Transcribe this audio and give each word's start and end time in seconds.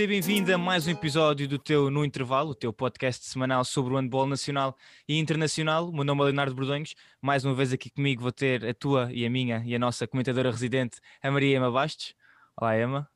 seja 0.00 0.08
bem-vindo 0.08 0.54
a 0.54 0.56
mais 0.56 0.86
um 0.86 0.92
episódio 0.92 1.46
do 1.46 1.58
teu 1.58 1.90
No 1.90 2.06
Intervalo, 2.06 2.52
o 2.52 2.54
teu 2.54 2.72
podcast 2.72 3.26
semanal 3.26 3.62
sobre 3.66 3.92
o 3.92 3.98
handball 3.98 4.26
nacional 4.26 4.74
e 5.06 5.18
internacional. 5.18 5.90
O 5.90 5.92
meu 5.92 6.04
nome 6.04 6.22
é 6.22 6.24
Leonardo 6.24 6.54
Bordonhos. 6.54 6.94
Mais 7.20 7.44
uma 7.44 7.52
vez 7.52 7.70
aqui 7.70 7.90
comigo 7.90 8.22
vou 8.22 8.32
ter 8.32 8.64
a 8.64 8.72
tua 8.72 9.12
e 9.12 9.26
a 9.26 9.30
minha 9.30 9.62
e 9.66 9.74
a 9.74 9.78
nossa 9.78 10.06
comentadora 10.06 10.50
residente, 10.50 10.98
a 11.22 11.30
Maria 11.30 11.54
Ema 11.54 11.70
Bastos. 11.70 12.14
Olá, 12.58 12.80
Emma. 12.80 13.10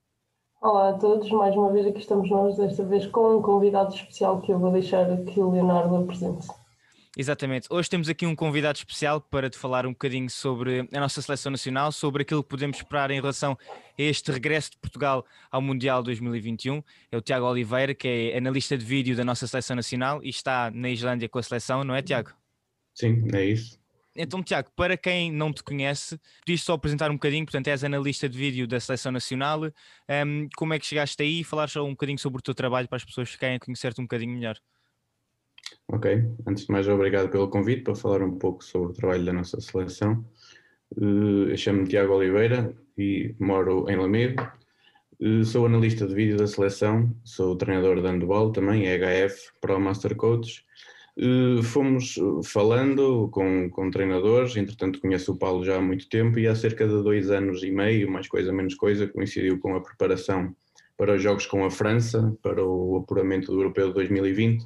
Olá 0.60 0.90
a 0.90 0.92
todos, 0.92 1.30
mais 1.30 1.56
uma 1.56 1.72
vez 1.72 1.86
aqui 1.86 2.00
estamos 2.00 2.28
nós, 2.28 2.58
desta 2.58 2.84
vez 2.84 3.06
com 3.06 3.38
um 3.38 3.40
convidado 3.40 3.94
especial 3.94 4.42
que 4.42 4.52
eu 4.52 4.58
vou 4.58 4.70
deixar 4.70 5.06
que 5.24 5.40
o 5.40 5.52
Leonardo 5.52 5.96
apresente. 5.96 6.46
Exatamente. 7.16 7.68
Hoje 7.70 7.88
temos 7.88 8.08
aqui 8.08 8.26
um 8.26 8.34
convidado 8.34 8.76
especial 8.76 9.20
para 9.20 9.48
te 9.48 9.56
falar 9.56 9.86
um 9.86 9.90
bocadinho 9.90 10.28
sobre 10.28 10.88
a 10.92 11.00
nossa 11.00 11.22
seleção 11.22 11.52
nacional, 11.52 11.92
sobre 11.92 12.22
aquilo 12.22 12.42
que 12.42 12.48
podemos 12.48 12.76
esperar 12.76 13.10
em 13.12 13.20
relação 13.20 13.56
a 13.62 14.02
este 14.02 14.32
regresso 14.32 14.72
de 14.72 14.78
Portugal 14.78 15.24
ao 15.48 15.62
Mundial 15.62 16.02
2021. 16.02 16.82
É 17.12 17.16
o 17.16 17.20
Tiago 17.20 17.46
Oliveira, 17.46 17.94
que 17.94 18.08
é 18.08 18.36
analista 18.36 18.76
de 18.76 18.84
vídeo 18.84 19.14
da 19.14 19.24
nossa 19.24 19.46
seleção 19.46 19.76
nacional 19.76 20.20
e 20.24 20.28
está 20.28 20.72
na 20.72 20.90
Islândia 20.90 21.28
com 21.28 21.38
a 21.38 21.42
seleção, 21.42 21.84
não 21.84 21.94
é, 21.94 22.02
Tiago? 22.02 22.32
Sim, 22.92 23.24
é 23.32 23.44
isso. 23.44 23.78
Então, 24.16 24.42
Tiago, 24.42 24.70
para 24.76 24.96
quem 24.96 25.30
não 25.30 25.52
te 25.52 25.62
conhece, 25.62 26.20
podias 26.40 26.62
só 26.62 26.74
apresentar 26.74 27.10
um 27.10 27.14
bocadinho, 27.14 27.44
portanto, 27.44 27.66
és 27.68 27.82
analista 27.82 28.28
de 28.28 28.38
vídeo 28.38 28.66
da 28.66 28.78
Seleção 28.78 29.10
Nacional. 29.10 29.62
Um, 30.08 30.48
como 30.56 30.72
é 30.72 30.78
que 30.78 30.86
chegaste 30.86 31.20
aí 31.20 31.40
e 31.40 31.44
falar 31.44 31.68
só 31.68 31.84
um 31.84 31.90
bocadinho 31.90 32.18
sobre 32.18 32.38
o 32.38 32.42
teu 32.42 32.54
trabalho 32.54 32.88
para 32.88 32.96
as 32.96 33.04
pessoas 33.04 33.30
que 33.30 33.38
querem 33.38 33.58
conhecer-te 33.58 34.00
um 34.00 34.04
bocadinho 34.04 34.32
melhor? 34.32 34.56
Ok, 35.88 36.24
antes 36.46 36.66
de 36.66 36.72
mais, 36.72 36.88
obrigado 36.88 37.28
pelo 37.28 37.48
convite 37.48 37.82
para 37.82 37.94
falar 37.94 38.22
um 38.22 38.38
pouco 38.38 38.64
sobre 38.64 38.90
o 38.90 38.92
trabalho 38.92 39.24
da 39.24 39.32
nossa 39.32 39.60
seleção. 39.60 40.24
Uh, 40.96 41.48
eu 41.50 41.56
chamo-me 41.56 41.86
Tiago 41.86 42.14
Oliveira 42.14 42.74
e 42.96 43.34
moro 43.38 43.88
em 43.88 43.96
Lamego. 43.96 44.42
Uh, 45.20 45.44
sou 45.44 45.66
analista 45.66 46.06
de 46.06 46.14
vídeo 46.14 46.36
da 46.36 46.46
seleção, 46.46 47.14
sou 47.22 47.54
treinador 47.56 48.00
de 48.00 48.08
handball 48.08 48.50
também, 48.50 48.86
EHF, 48.86 49.52
Pro 49.60 49.78
Master 49.78 50.16
Coach. 50.16 50.64
Uh, 51.16 51.62
fomos 51.62 52.16
falando 52.44 53.28
com, 53.28 53.70
com 53.70 53.90
treinadores, 53.90 54.56
entretanto 54.56 55.00
conheço 55.00 55.32
o 55.32 55.38
Paulo 55.38 55.64
já 55.64 55.76
há 55.76 55.82
muito 55.82 56.08
tempo 56.08 56.38
e 56.38 56.48
há 56.48 56.54
cerca 56.56 56.88
de 56.88 57.02
dois 57.02 57.30
anos 57.30 57.62
e 57.62 57.70
meio, 57.70 58.10
mais 58.10 58.26
coisa 58.26 58.52
menos 58.52 58.74
coisa, 58.74 59.06
coincidiu 59.06 59.60
com 59.60 59.76
a 59.76 59.82
preparação 59.82 60.56
para 60.96 61.14
os 61.14 61.22
jogos 61.22 61.46
com 61.46 61.64
a 61.64 61.70
França, 61.70 62.36
para 62.42 62.64
o 62.64 62.96
apuramento 62.96 63.52
do 63.52 63.60
Europeu 63.60 63.88
de 63.88 63.94
2020 63.94 64.64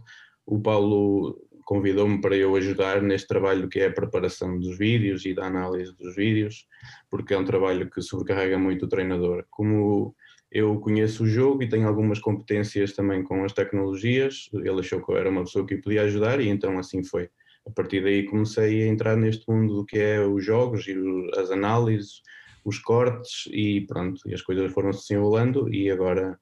o 0.48 0.58
Paulo 0.58 1.38
convidou-me 1.66 2.18
para 2.22 2.34
eu 2.34 2.56
ajudar 2.56 3.02
neste 3.02 3.28
trabalho 3.28 3.68
que 3.68 3.78
é 3.78 3.88
a 3.88 3.92
preparação 3.92 4.58
dos 4.58 4.78
vídeos 4.78 5.26
e 5.26 5.34
da 5.34 5.44
análise 5.44 5.94
dos 5.94 6.16
vídeos, 6.16 6.66
porque 7.10 7.34
é 7.34 7.38
um 7.38 7.44
trabalho 7.44 7.90
que 7.90 8.00
sobrecarrega 8.00 8.58
muito 8.58 8.86
o 8.86 8.88
treinador. 8.88 9.44
Como 9.50 10.16
eu 10.50 10.80
conheço 10.80 11.24
o 11.24 11.26
jogo 11.26 11.62
e 11.62 11.68
tenho 11.68 11.86
algumas 11.86 12.18
competências 12.18 12.94
também 12.94 13.22
com 13.22 13.44
as 13.44 13.52
tecnologias, 13.52 14.48
ele 14.54 14.80
achou 14.80 15.04
que 15.04 15.12
eu 15.12 15.18
era 15.18 15.28
uma 15.28 15.44
pessoa 15.44 15.66
que 15.66 15.76
podia 15.76 16.04
ajudar 16.04 16.40
e 16.40 16.48
então 16.48 16.78
assim 16.78 17.04
foi. 17.04 17.28
A 17.66 17.70
partir 17.70 18.02
daí 18.02 18.24
comecei 18.24 18.84
a 18.84 18.86
entrar 18.86 19.18
neste 19.18 19.46
mundo 19.50 19.74
do 19.74 19.84
que 19.84 19.98
é 19.98 20.18
os 20.24 20.42
jogos 20.42 20.88
e 20.88 20.96
as 21.36 21.50
análises, 21.50 22.22
os 22.64 22.78
cortes 22.78 23.46
e 23.52 23.82
pronto, 23.82 24.22
e 24.24 24.32
as 24.32 24.40
coisas 24.40 24.72
foram 24.72 24.94
se 24.94 25.06
desenrolando 25.08 25.68
e 25.70 25.90
agora 25.90 26.40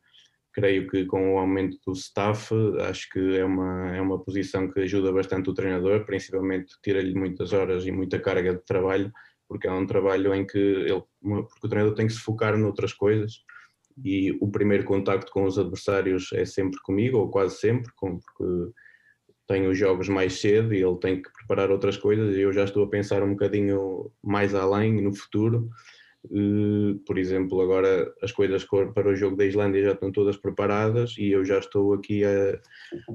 creio 0.56 0.88
que 0.88 1.04
com 1.04 1.34
o 1.34 1.38
aumento 1.38 1.76
do 1.86 1.92
staff, 1.92 2.50
acho 2.88 3.10
que 3.10 3.36
é 3.36 3.44
uma, 3.44 3.94
é 3.94 4.00
uma 4.00 4.18
posição 4.18 4.66
que 4.70 4.80
ajuda 4.80 5.12
bastante 5.12 5.50
o 5.50 5.54
treinador, 5.54 6.06
principalmente 6.06 6.72
tira-lhe 6.82 7.14
muitas 7.14 7.52
horas 7.52 7.86
e 7.86 7.92
muita 7.92 8.18
carga 8.18 8.54
de 8.54 8.64
trabalho, 8.64 9.12
porque 9.46 9.68
é 9.68 9.72
um 9.72 9.86
trabalho 9.86 10.34
em 10.34 10.46
que 10.46 10.58
ele, 10.58 11.02
porque 11.20 11.66
o 11.66 11.68
treinador 11.68 11.94
tem 11.94 12.06
que 12.06 12.14
se 12.14 12.20
focar 12.20 12.56
noutras 12.56 12.94
coisas 12.94 13.44
e 14.02 14.34
o 14.40 14.50
primeiro 14.50 14.84
contacto 14.84 15.30
com 15.30 15.44
os 15.44 15.58
adversários 15.58 16.32
é 16.32 16.46
sempre 16.46 16.80
comigo, 16.80 17.18
ou 17.18 17.30
quase 17.30 17.58
sempre, 17.58 17.92
porque 17.94 18.72
tenho 19.46 19.70
os 19.70 19.78
jogos 19.78 20.08
mais 20.08 20.40
cedo 20.40 20.72
e 20.72 20.82
ele 20.82 20.98
tem 20.98 21.20
que 21.20 21.30
preparar 21.34 21.70
outras 21.70 21.98
coisas 21.98 22.34
e 22.34 22.40
eu 22.40 22.52
já 22.52 22.64
estou 22.64 22.84
a 22.84 22.88
pensar 22.88 23.22
um 23.22 23.32
bocadinho 23.32 24.10
mais 24.24 24.54
além 24.54 25.02
no 25.02 25.14
futuro 25.14 25.68
por 27.06 27.18
exemplo, 27.18 27.60
agora 27.60 28.12
as 28.22 28.32
coisas 28.32 28.64
para 28.94 29.08
o 29.08 29.16
jogo 29.16 29.36
da 29.36 29.44
Islândia 29.44 29.82
já 29.82 29.92
estão 29.92 30.10
todas 30.10 30.36
preparadas 30.36 31.14
e 31.18 31.30
eu 31.30 31.44
já 31.44 31.58
estou 31.58 31.94
aqui 31.94 32.24
a, 32.24 32.60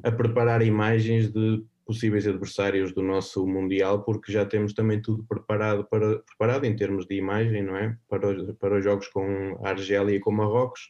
a 0.03 0.11
preparar 0.11 0.61
imagens 0.61 1.31
de 1.31 1.63
possíveis 1.85 2.25
adversários 2.27 2.93
do 2.93 3.01
nosso 3.01 3.45
Mundial, 3.45 4.03
porque 4.03 4.31
já 4.31 4.45
temos 4.45 4.73
também 4.73 5.01
tudo 5.01 5.25
preparado, 5.25 5.85
para, 5.85 6.19
preparado 6.19 6.65
em 6.65 6.75
termos 6.75 7.05
de 7.05 7.15
imagem, 7.15 7.63
não 7.63 7.75
é? 7.75 7.97
Para, 8.07 8.53
para 8.53 8.77
os 8.77 8.83
jogos 8.83 9.07
com 9.07 9.59
a 9.63 9.69
Argélia 9.69 10.15
e 10.15 10.19
com 10.19 10.31
Marrocos. 10.31 10.89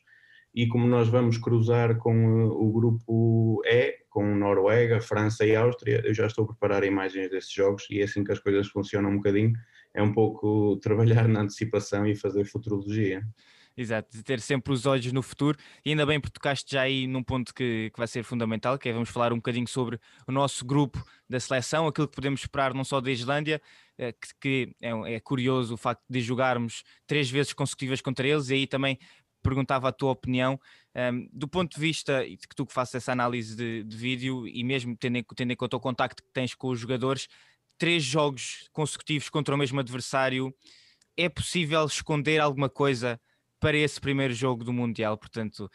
E 0.53 0.67
como 0.67 0.85
nós 0.85 1.07
vamos 1.07 1.37
cruzar 1.37 1.97
com 1.97 2.45
o 2.45 2.71
grupo 2.71 3.61
E, 3.65 3.95
com 4.09 4.35
Noruega, 4.35 4.99
França 4.99 5.45
e 5.45 5.55
Áustria, 5.55 6.01
eu 6.05 6.13
já 6.13 6.27
estou 6.27 6.43
a 6.43 6.47
preparar 6.49 6.83
imagens 6.83 7.29
desses 7.29 7.51
jogos 7.51 7.87
e 7.89 8.01
é 8.01 8.03
assim 8.03 8.23
que 8.23 8.33
as 8.33 8.39
coisas 8.39 8.67
funcionam 8.67 9.11
um 9.11 9.15
bocadinho 9.15 9.53
é 9.93 10.01
um 10.01 10.13
pouco 10.13 10.77
trabalhar 10.83 11.27
na 11.27 11.41
antecipação 11.41 12.05
e 12.05 12.15
fazer 12.15 12.45
futurologia. 12.45 13.21
Exato, 13.75 14.17
de 14.17 14.21
ter 14.21 14.41
sempre 14.41 14.73
os 14.73 14.85
olhos 14.85 15.13
no 15.13 15.21
futuro 15.21 15.57
e 15.85 15.91
ainda 15.91 16.05
bem 16.05 16.19
porque 16.19 16.33
tocaste 16.33 16.73
já 16.73 16.81
aí 16.81 17.07
num 17.07 17.23
ponto 17.23 17.53
que, 17.53 17.89
que 17.93 17.97
vai 17.97 18.07
ser 18.07 18.23
fundamental, 18.23 18.77
que 18.77 18.89
é 18.89 18.93
vamos 18.93 19.09
falar 19.09 19.31
um 19.31 19.37
bocadinho 19.37 19.67
sobre 19.67 19.97
o 20.27 20.31
nosso 20.31 20.65
grupo 20.65 21.01
da 21.29 21.39
seleção, 21.39 21.87
aquilo 21.87 22.07
que 22.07 22.15
podemos 22.15 22.41
esperar 22.41 22.73
não 22.73 22.83
só 22.83 22.99
da 22.99 23.09
Islândia, 23.09 23.61
eh, 23.97 24.11
que, 24.11 24.27
que 24.41 24.75
é, 24.81 25.15
é, 25.15 25.19
curioso 25.21 25.75
o 25.75 25.77
facto 25.77 26.03
de 26.09 26.19
jogarmos 26.19 26.83
três 27.07 27.29
vezes 27.29 27.53
consecutivas 27.53 28.01
contra 28.01 28.27
eles 28.27 28.49
e 28.49 28.55
aí 28.55 28.67
também 28.67 28.99
perguntava 29.41 29.87
a 29.87 29.91
tua 29.91 30.11
opinião 30.11 30.59
um, 30.93 30.99
ehm, 30.99 31.29
do 31.31 31.47
ponto 31.47 31.73
de 31.73 31.79
vista 31.79 32.23
que 32.25 32.55
tu 32.55 32.65
que 32.65 32.73
faças 32.73 32.95
essa 32.95 33.11
análise 33.13 33.55
de, 33.55 33.83
de 33.83 33.97
vídeo 33.97 34.47
e 34.47 34.63
mesmo 34.63 34.95
tendo 34.97 35.23
tendo 35.35 35.53
em 35.53 35.55
conta 35.55 35.77
o 35.77 35.79
contacto 35.79 36.21
que 36.21 36.29
tens 36.33 36.53
com 36.53 36.67
os 36.67 36.79
jogadores, 36.79 37.27
três 37.81 38.03
jogos 38.03 38.69
consecutivos 38.71 39.27
contra 39.27 39.55
o 39.55 39.57
mesmo 39.57 39.79
adversário, 39.79 40.53
é 41.17 41.27
possível 41.27 41.83
esconder 41.83 42.39
alguma 42.39 42.69
coisa 42.69 43.19
para 43.59 43.75
esse 43.75 43.99
primeiro 43.99 44.35
jogo 44.35 44.63
do 44.63 44.71
Mundial? 44.71 45.17
Portanto, 45.17 45.67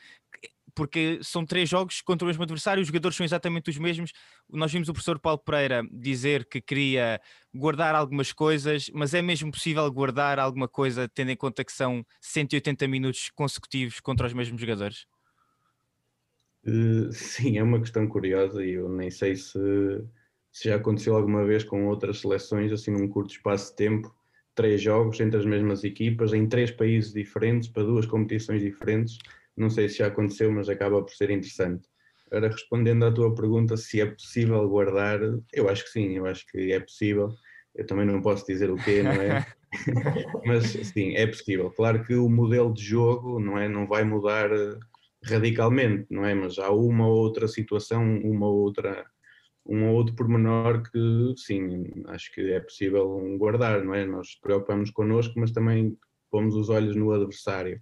porque 0.72 1.18
são 1.20 1.44
três 1.44 1.68
jogos 1.68 2.00
contra 2.00 2.24
o 2.24 2.28
mesmo 2.28 2.44
adversário, 2.44 2.80
os 2.80 2.86
jogadores 2.86 3.16
são 3.16 3.26
exatamente 3.26 3.70
os 3.70 3.76
mesmos. 3.76 4.12
Nós 4.48 4.70
vimos 4.70 4.88
o 4.88 4.92
professor 4.92 5.18
Paulo 5.18 5.40
Pereira 5.40 5.82
dizer 5.90 6.44
que 6.44 6.60
queria 6.60 7.20
guardar 7.52 7.96
algumas 7.96 8.32
coisas, 8.32 8.88
mas 8.94 9.12
é 9.12 9.20
mesmo 9.20 9.50
possível 9.50 9.90
guardar 9.90 10.38
alguma 10.38 10.68
coisa 10.68 11.08
tendo 11.08 11.32
em 11.32 11.36
conta 11.36 11.64
que 11.64 11.72
são 11.72 12.06
180 12.20 12.86
minutos 12.86 13.32
consecutivos 13.34 13.98
contra 13.98 14.28
os 14.28 14.32
mesmos 14.32 14.60
jogadores? 14.60 15.06
Uh, 16.64 17.10
sim, 17.10 17.58
é 17.58 17.64
uma 17.64 17.80
questão 17.80 18.06
curiosa 18.06 18.64
e 18.64 18.74
eu 18.74 18.88
nem 18.88 19.10
sei 19.10 19.34
se 19.34 19.58
se 20.56 20.70
já 20.70 20.76
aconteceu 20.76 21.14
alguma 21.14 21.44
vez 21.44 21.62
com 21.64 21.86
outras 21.86 22.20
seleções, 22.20 22.72
assim 22.72 22.90
num 22.90 23.06
curto 23.06 23.30
espaço 23.30 23.72
de 23.72 23.76
tempo, 23.76 24.10
três 24.54 24.80
jogos 24.80 25.20
entre 25.20 25.38
as 25.38 25.44
mesmas 25.44 25.84
equipas, 25.84 26.32
em 26.32 26.48
três 26.48 26.70
países 26.70 27.12
diferentes, 27.12 27.68
para 27.68 27.82
duas 27.82 28.06
competições 28.06 28.62
diferentes. 28.62 29.18
Não 29.54 29.68
sei 29.68 29.86
se 29.86 29.98
já 29.98 30.06
aconteceu, 30.06 30.50
mas 30.50 30.70
acaba 30.70 31.02
por 31.02 31.12
ser 31.12 31.28
interessante. 31.28 31.86
Agora, 32.30 32.48
respondendo 32.50 33.04
à 33.04 33.12
tua 33.12 33.34
pergunta, 33.34 33.76
se 33.76 34.00
é 34.00 34.06
possível 34.06 34.66
guardar, 34.66 35.20
eu 35.52 35.68
acho 35.68 35.84
que 35.84 35.90
sim, 35.90 36.16
eu 36.16 36.24
acho 36.24 36.46
que 36.46 36.72
é 36.72 36.80
possível. 36.80 37.28
Eu 37.74 37.84
também 37.84 38.06
não 38.06 38.22
posso 38.22 38.46
dizer 38.46 38.70
o 38.70 38.76
quê, 38.76 39.02
não 39.02 39.12
é? 39.12 39.44
mas 40.46 40.68
sim, 40.68 41.14
é 41.16 41.26
possível. 41.26 41.70
Claro 41.70 42.02
que 42.02 42.14
o 42.14 42.30
modelo 42.30 42.72
de 42.72 42.82
jogo, 42.82 43.38
não 43.38 43.58
é, 43.58 43.68
não 43.68 43.86
vai 43.86 44.04
mudar 44.04 44.48
radicalmente, 45.22 46.06
não 46.10 46.24
é? 46.24 46.34
Mas 46.34 46.58
há 46.58 46.70
uma 46.70 47.06
ou 47.06 47.14
outra 47.14 47.46
situação, 47.46 48.02
uma 48.22 48.46
ou 48.46 48.56
outra 48.60 49.04
um 49.68 49.88
ou 49.88 49.94
outro 49.96 50.14
pormenor 50.14 50.82
que, 50.90 51.34
sim, 51.36 51.84
acho 52.06 52.32
que 52.32 52.52
é 52.52 52.60
possível 52.60 53.20
guardar, 53.38 53.84
não 53.84 53.94
é? 53.94 54.04
Nós 54.04 54.34
preocupamos 54.40 54.90
connosco, 54.90 55.34
mas 55.38 55.50
também 55.50 55.96
pomos 56.30 56.54
os 56.54 56.68
olhos 56.68 56.94
no 56.96 57.12
adversário. 57.12 57.80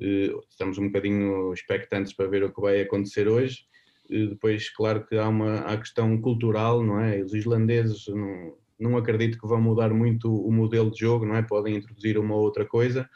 Eh, 0.00 0.30
estamos 0.48 0.78
um 0.78 0.86
bocadinho 0.86 1.52
expectantes 1.52 2.12
para 2.12 2.28
ver 2.28 2.44
o 2.44 2.52
que 2.52 2.60
vai 2.60 2.80
acontecer 2.80 3.28
hoje. 3.28 3.66
Eh, 4.10 4.26
depois, 4.26 4.68
claro 4.70 5.06
que 5.06 5.16
há 5.16 5.28
uma 5.28 5.60
há 5.60 5.76
questão 5.76 6.20
cultural, 6.20 6.82
não 6.82 7.00
é? 7.00 7.22
Os 7.22 7.34
islandeses 7.34 8.06
não, 8.08 8.56
não 8.78 8.96
acredito 8.96 9.38
que 9.38 9.46
vão 9.46 9.60
mudar 9.60 9.92
muito 9.94 10.32
o 10.32 10.52
modelo 10.52 10.90
de 10.90 11.00
jogo, 11.00 11.24
não 11.26 11.36
é? 11.36 11.42
Podem 11.42 11.76
introduzir 11.76 12.18
uma 12.18 12.34
ou 12.34 12.42
outra 12.42 12.66
coisa, 12.66 13.08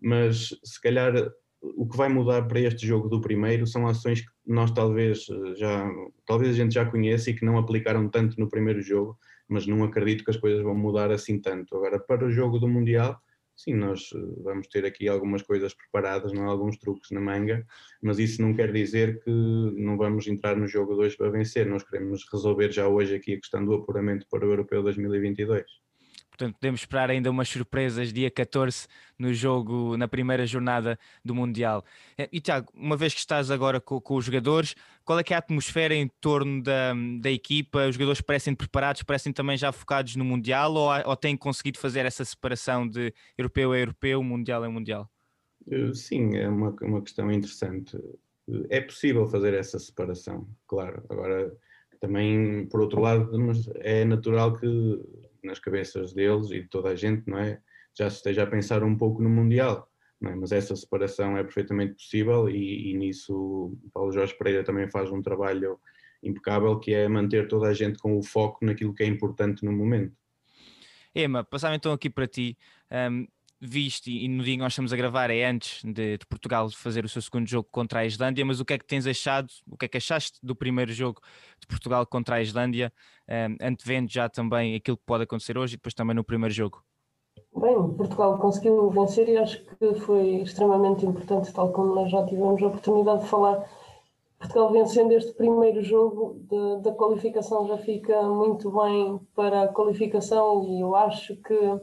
mas 0.00 0.48
se 0.64 0.80
calhar 0.80 1.12
o 1.76 1.88
que 1.88 1.96
vai 1.96 2.08
mudar 2.08 2.46
para 2.46 2.60
este 2.60 2.86
jogo 2.86 3.08
do 3.08 3.20
primeiro 3.20 3.66
são 3.66 3.86
ações 3.86 4.20
que 4.20 4.28
nós 4.46 4.70
talvez 4.70 5.26
eh, 5.30 5.54
já 5.56 5.90
talvez 6.26 6.50
a 6.50 6.54
gente 6.54 6.74
já 6.74 6.84
conheça 6.84 7.30
e 7.30 7.34
que 7.34 7.44
não 7.44 7.58
aplicaram 7.58 8.08
tanto 8.08 8.38
no 8.38 8.48
primeiro 8.48 8.82
jogo, 8.82 9.18
mas 9.48 9.66
não 9.66 9.82
acredito 9.82 10.24
que 10.24 10.30
as 10.30 10.36
coisas 10.36 10.62
vão 10.62 10.74
mudar 10.74 11.10
assim 11.10 11.40
tanto. 11.40 11.74
Agora 11.76 11.98
para 11.98 12.26
o 12.26 12.30
jogo 12.30 12.58
do 12.58 12.68
mundial, 12.68 13.18
sim, 13.56 13.74
nós 13.74 14.10
eh, 14.14 14.18
vamos 14.42 14.68
ter 14.68 14.84
aqui 14.84 15.08
algumas 15.08 15.42
coisas 15.42 15.74
preparadas, 15.74 16.32
não 16.32 16.44
alguns 16.48 16.76
truques 16.78 17.10
na 17.10 17.20
manga, 17.20 17.64
mas 18.02 18.18
isso 18.18 18.42
não 18.42 18.54
quer 18.54 18.72
dizer 18.72 19.22
que 19.22 19.30
não 19.30 19.96
vamos 19.96 20.26
entrar 20.26 20.56
no 20.56 20.66
jogo 20.66 20.94
2 20.94 21.16
para 21.16 21.30
vencer. 21.30 21.66
Nós 21.66 21.82
queremos 21.82 22.24
resolver 22.30 22.70
já 22.72 22.88
hoje 22.88 23.14
aqui 23.14 23.34
a 23.34 23.40
questão 23.40 23.64
do 23.64 23.74
apuramento 23.74 24.26
para 24.30 24.46
o 24.46 24.50
Europeu 24.50 24.82
2022. 24.82 25.83
Portanto, 26.36 26.56
podemos 26.56 26.80
esperar 26.80 27.10
ainda 27.10 27.30
umas 27.30 27.48
surpresas 27.48 28.12
dia 28.12 28.28
14 28.28 28.88
no 29.16 29.32
jogo, 29.32 29.96
na 29.96 30.08
primeira 30.08 30.44
jornada 30.44 30.98
do 31.24 31.32
Mundial. 31.32 31.84
Eh, 32.18 32.28
e 32.32 32.40
Tiago, 32.40 32.72
uma 32.74 32.96
vez 32.96 33.14
que 33.14 33.20
estás 33.20 33.52
agora 33.52 33.80
com, 33.80 34.00
com, 34.00 34.16
os 34.16 34.24
jogadores, 34.24 34.74
qual 35.04 35.16
é 35.16 35.22
que 35.22 35.32
é 35.32 35.36
a 35.36 35.38
atmosfera 35.38 35.94
em 35.94 36.10
torno 36.20 36.60
da, 36.60 36.92
da 37.20 37.30
equipa? 37.30 37.86
Os 37.86 37.94
jogadores 37.94 38.20
parecem 38.20 38.52
preparados, 38.52 39.04
parecem 39.04 39.32
também 39.32 39.56
já 39.56 39.70
focados 39.70 40.16
no 40.16 40.24
Mundial 40.24 40.74
ou, 40.74 40.90
ou 41.06 41.16
têm 41.16 41.36
conseguido 41.36 41.78
fazer 41.78 42.04
essa 42.04 42.24
separação 42.24 42.88
de 42.88 43.14
europeu 43.38 43.70
a 43.70 43.78
europeu, 43.78 44.20
mundial 44.20 44.64
a 44.64 44.68
mundial? 44.68 45.08
Eh, 45.70 45.94
sim, 45.94 46.36
é 46.36 46.48
uma, 46.48 46.74
uma 46.82 47.00
questão 47.00 47.30
interessante. 47.30 47.96
É 48.70 48.80
possível 48.80 49.24
fazer 49.28 49.54
essa 49.54 49.78
separação, 49.78 50.48
claro. 50.66 51.00
Agora, 51.08 51.56
também, 52.00 52.66
por 52.66 52.80
outro 52.80 53.00
lado, 53.00 53.30
é 53.76 54.04
natural 54.04 54.58
que 54.58 55.00
nas 55.44 55.58
cabeças 55.58 56.12
deles 56.12 56.50
e 56.50 56.62
de 56.62 56.68
toda 56.68 56.90
a 56.90 56.96
gente, 56.96 57.28
não 57.28 57.38
é? 57.38 57.60
Já 57.96 58.10
se 58.10 58.16
esteja 58.16 58.42
a 58.42 58.46
pensar 58.46 58.82
um 58.82 58.96
pouco 58.96 59.22
no 59.22 59.30
Mundial, 59.30 59.88
não 60.20 60.32
é? 60.32 60.34
Mas 60.34 60.52
essa 60.52 60.74
separação 60.74 61.36
é 61.36 61.42
perfeitamente 61.42 61.94
possível 61.94 62.48
e, 62.48 62.90
e 62.90 62.94
nisso 62.94 63.76
Paulo 63.92 64.12
Jorge 64.12 64.36
Pereira 64.36 64.64
também 64.64 64.90
faz 64.90 65.10
um 65.10 65.22
trabalho 65.22 65.78
impecável 66.22 66.78
que 66.78 66.94
é 66.94 67.06
manter 67.06 67.46
toda 67.48 67.68
a 67.68 67.74
gente 67.74 67.98
com 67.98 68.18
o 68.18 68.22
foco 68.22 68.64
naquilo 68.64 68.94
que 68.94 69.02
é 69.02 69.06
importante 69.06 69.64
no 69.64 69.72
momento. 69.72 70.16
Ema, 71.14 71.44
passava 71.44 71.76
então 71.76 71.92
aqui 71.92 72.10
para 72.10 72.26
ti. 72.26 72.58
Um, 72.90 73.26
viste, 73.66 74.10
e 74.10 74.28
no 74.28 74.44
dia 74.44 74.54
que 74.54 74.62
nós 74.62 74.72
estamos 74.72 74.92
a 74.92 74.96
gravar 74.96 75.30
é 75.30 75.44
antes 75.44 75.82
de, 75.82 76.18
de, 76.18 76.26
Portugal 76.26 76.68
fazer 76.70 77.04
o 77.04 77.08
seu 77.08 77.22
segundo 77.22 77.48
jogo 77.48 77.68
contra 77.70 78.00
a 78.00 78.06
Islândia, 78.06 78.44
mas 78.44 78.60
o 78.60 78.64
que 78.64 78.74
é 78.74 78.78
que 78.78 78.84
tens 78.84 79.06
achado, 79.06 79.48
o 79.70 79.76
que 79.76 79.86
é 79.86 79.88
que 79.88 79.96
achaste 79.96 80.38
do 80.42 80.54
primeiro 80.54 80.92
jogo 80.92 81.20
de 81.58 81.66
Portugal 81.66 82.06
contra 82.06 82.36
a 82.36 82.42
Islândia, 82.42 82.92
um, 83.28 83.66
antevendo 83.66 84.10
já 84.10 84.28
também 84.28 84.74
aquilo 84.74 84.96
que 84.96 85.04
pode 85.06 85.24
acontecer 85.24 85.56
hoje 85.56 85.74
e 85.74 85.76
depois 85.76 85.94
também 85.94 86.14
no 86.14 86.22
primeiro 86.22 86.54
jogo? 86.54 86.82
Bem, 87.56 87.74
Portugal 87.96 88.38
conseguiu 88.38 88.90
vencer 88.90 89.28
e 89.28 89.36
acho 89.36 89.64
que 89.64 89.94
foi 90.00 90.42
extremamente 90.42 91.06
importante, 91.06 91.52
tal 91.52 91.72
como 91.72 91.94
nós 91.94 92.10
já 92.10 92.24
tivemos 92.26 92.62
a 92.62 92.66
oportunidade 92.66 93.22
de 93.22 93.28
falar. 93.28 93.64
Portugal 94.38 94.72
vencendo 94.72 95.12
este 95.12 95.32
primeiro 95.32 95.82
jogo 95.82 96.38
da 96.82 96.92
qualificação 96.92 97.66
já 97.66 97.78
fica 97.78 98.22
muito 98.22 98.70
bem 98.70 99.18
para 99.34 99.62
a 99.62 99.68
qualificação 99.68 100.64
e 100.64 100.80
eu 100.80 100.94
acho 100.94 101.34
que 101.36 101.80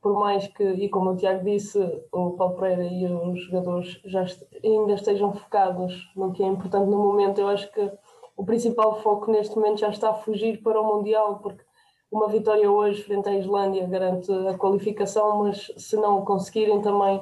por 0.00 0.18
mais 0.18 0.46
que, 0.48 0.64
e 0.64 0.88
como 0.88 1.10
o 1.10 1.16
Tiago 1.16 1.44
disse, 1.44 1.78
o 2.10 2.30
Paulo 2.30 2.56
Pereira 2.56 2.84
e 2.84 3.06
os 3.06 3.44
jogadores 3.44 4.00
já 4.04 4.24
ainda 4.64 4.94
estejam 4.94 5.32
focados 5.32 6.10
no 6.16 6.32
que 6.32 6.42
é 6.42 6.46
importante 6.46 6.88
no 6.88 6.98
momento, 6.98 7.40
eu 7.40 7.48
acho 7.48 7.70
que 7.72 7.90
o 8.36 8.44
principal 8.44 9.00
foco 9.02 9.30
neste 9.30 9.54
momento 9.56 9.80
já 9.80 9.90
está 9.90 10.10
a 10.10 10.14
fugir 10.14 10.62
para 10.62 10.80
o 10.80 10.96
Mundial, 10.96 11.40
porque 11.40 11.62
uma 12.10 12.28
vitória 12.28 12.70
hoje 12.70 13.02
frente 13.02 13.28
à 13.28 13.36
Islândia 13.36 13.86
garante 13.86 14.32
a 14.32 14.56
qualificação, 14.56 15.44
mas 15.44 15.70
se 15.76 15.96
não 15.96 16.20
o 16.20 16.24
conseguirem 16.24 16.80
também 16.80 17.20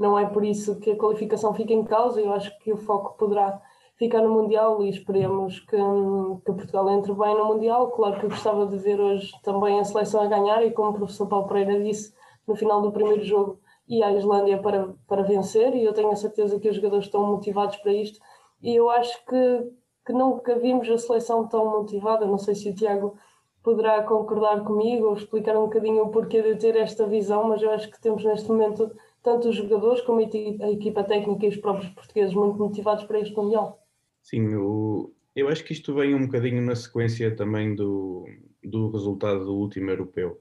não 0.00 0.18
é 0.18 0.24
por 0.24 0.42
isso 0.42 0.80
que 0.80 0.92
a 0.92 0.96
qualificação 0.96 1.52
fica 1.52 1.74
em 1.74 1.84
causa. 1.84 2.22
Eu 2.22 2.32
acho 2.32 2.58
que 2.60 2.72
o 2.72 2.76
foco 2.78 3.18
poderá 3.18 3.60
ficar 3.98 4.22
no 4.22 4.30
Mundial 4.32 4.82
e 4.82 4.88
esperemos 4.88 5.60
que, 5.60 5.76
que 5.76 6.52
Portugal 6.52 6.88
entre 6.90 7.12
bem 7.12 7.36
no 7.36 7.44
Mundial. 7.44 7.90
Claro 7.90 8.18
que 8.18 8.24
eu 8.24 8.30
gostava 8.30 8.64
de 8.64 8.78
ver 8.78 8.98
hoje 8.98 9.30
também 9.42 9.78
a 9.78 9.84
seleção 9.84 10.22
a 10.22 10.26
ganhar 10.26 10.64
e 10.64 10.70
como 10.70 10.88
o 10.88 10.94
professor 10.94 11.26
Paulo 11.26 11.46
Pereira 11.46 11.78
disse, 11.84 12.14
no 12.46 12.56
final 12.56 12.82
do 12.82 12.92
primeiro 12.92 13.22
jogo 13.24 13.60
e 13.88 14.02
à 14.02 14.12
Islândia 14.12 14.58
para, 14.58 14.94
para 15.06 15.22
vencer 15.22 15.74
e 15.74 15.84
eu 15.84 15.92
tenho 15.92 16.10
a 16.10 16.16
certeza 16.16 16.60
que 16.60 16.68
os 16.68 16.76
jogadores 16.76 17.06
estão 17.06 17.26
motivados 17.26 17.76
para 17.78 17.92
isto. 17.92 18.20
E 18.62 18.74
eu 18.76 18.88
acho 18.88 19.24
que, 19.26 19.70
que 20.06 20.12
nunca 20.12 20.56
vimos 20.58 20.88
a 20.88 20.96
seleção 20.96 21.48
tão 21.48 21.68
motivada, 21.68 22.24
não 22.24 22.38
sei 22.38 22.54
se 22.54 22.70
o 22.70 22.74
Tiago 22.74 23.16
poderá 23.64 24.02
concordar 24.04 24.62
comigo 24.62 25.06
ou 25.06 25.14
explicar 25.14 25.56
um 25.56 25.64
bocadinho 25.64 26.04
o 26.04 26.10
porquê 26.10 26.40
de 26.40 26.56
ter 26.56 26.76
esta 26.76 27.06
visão, 27.06 27.48
mas 27.48 27.60
eu 27.62 27.70
acho 27.70 27.90
que 27.90 28.00
temos 28.00 28.24
neste 28.24 28.48
momento 28.48 28.90
tanto 29.22 29.48
os 29.48 29.56
jogadores 29.56 30.00
como 30.02 30.20
a 30.20 30.70
equipa 30.70 31.04
técnica 31.04 31.44
e 31.44 31.48
os 31.48 31.56
próprios 31.56 31.90
portugueses 31.90 32.34
muito 32.34 32.58
motivados 32.58 33.04
para 33.04 33.20
este 33.20 33.36
Mundial. 33.36 33.82
Sim, 34.22 34.54
o, 34.54 35.12
eu 35.34 35.48
acho 35.48 35.64
que 35.64 35.72
isto 35.72 35.92
vem 35.94 36.14
um 36.14 36.26
bocadinho 36.26 36.62
na 36.62 36.74
sequência 36.74 37.34
também 37.34 37.74
do, 37.74 38.24
do 38.62 38.90
resultado 38.90 39.44
do 39.44 39.54
último 39.56 39.90
europeu 39.90 40.40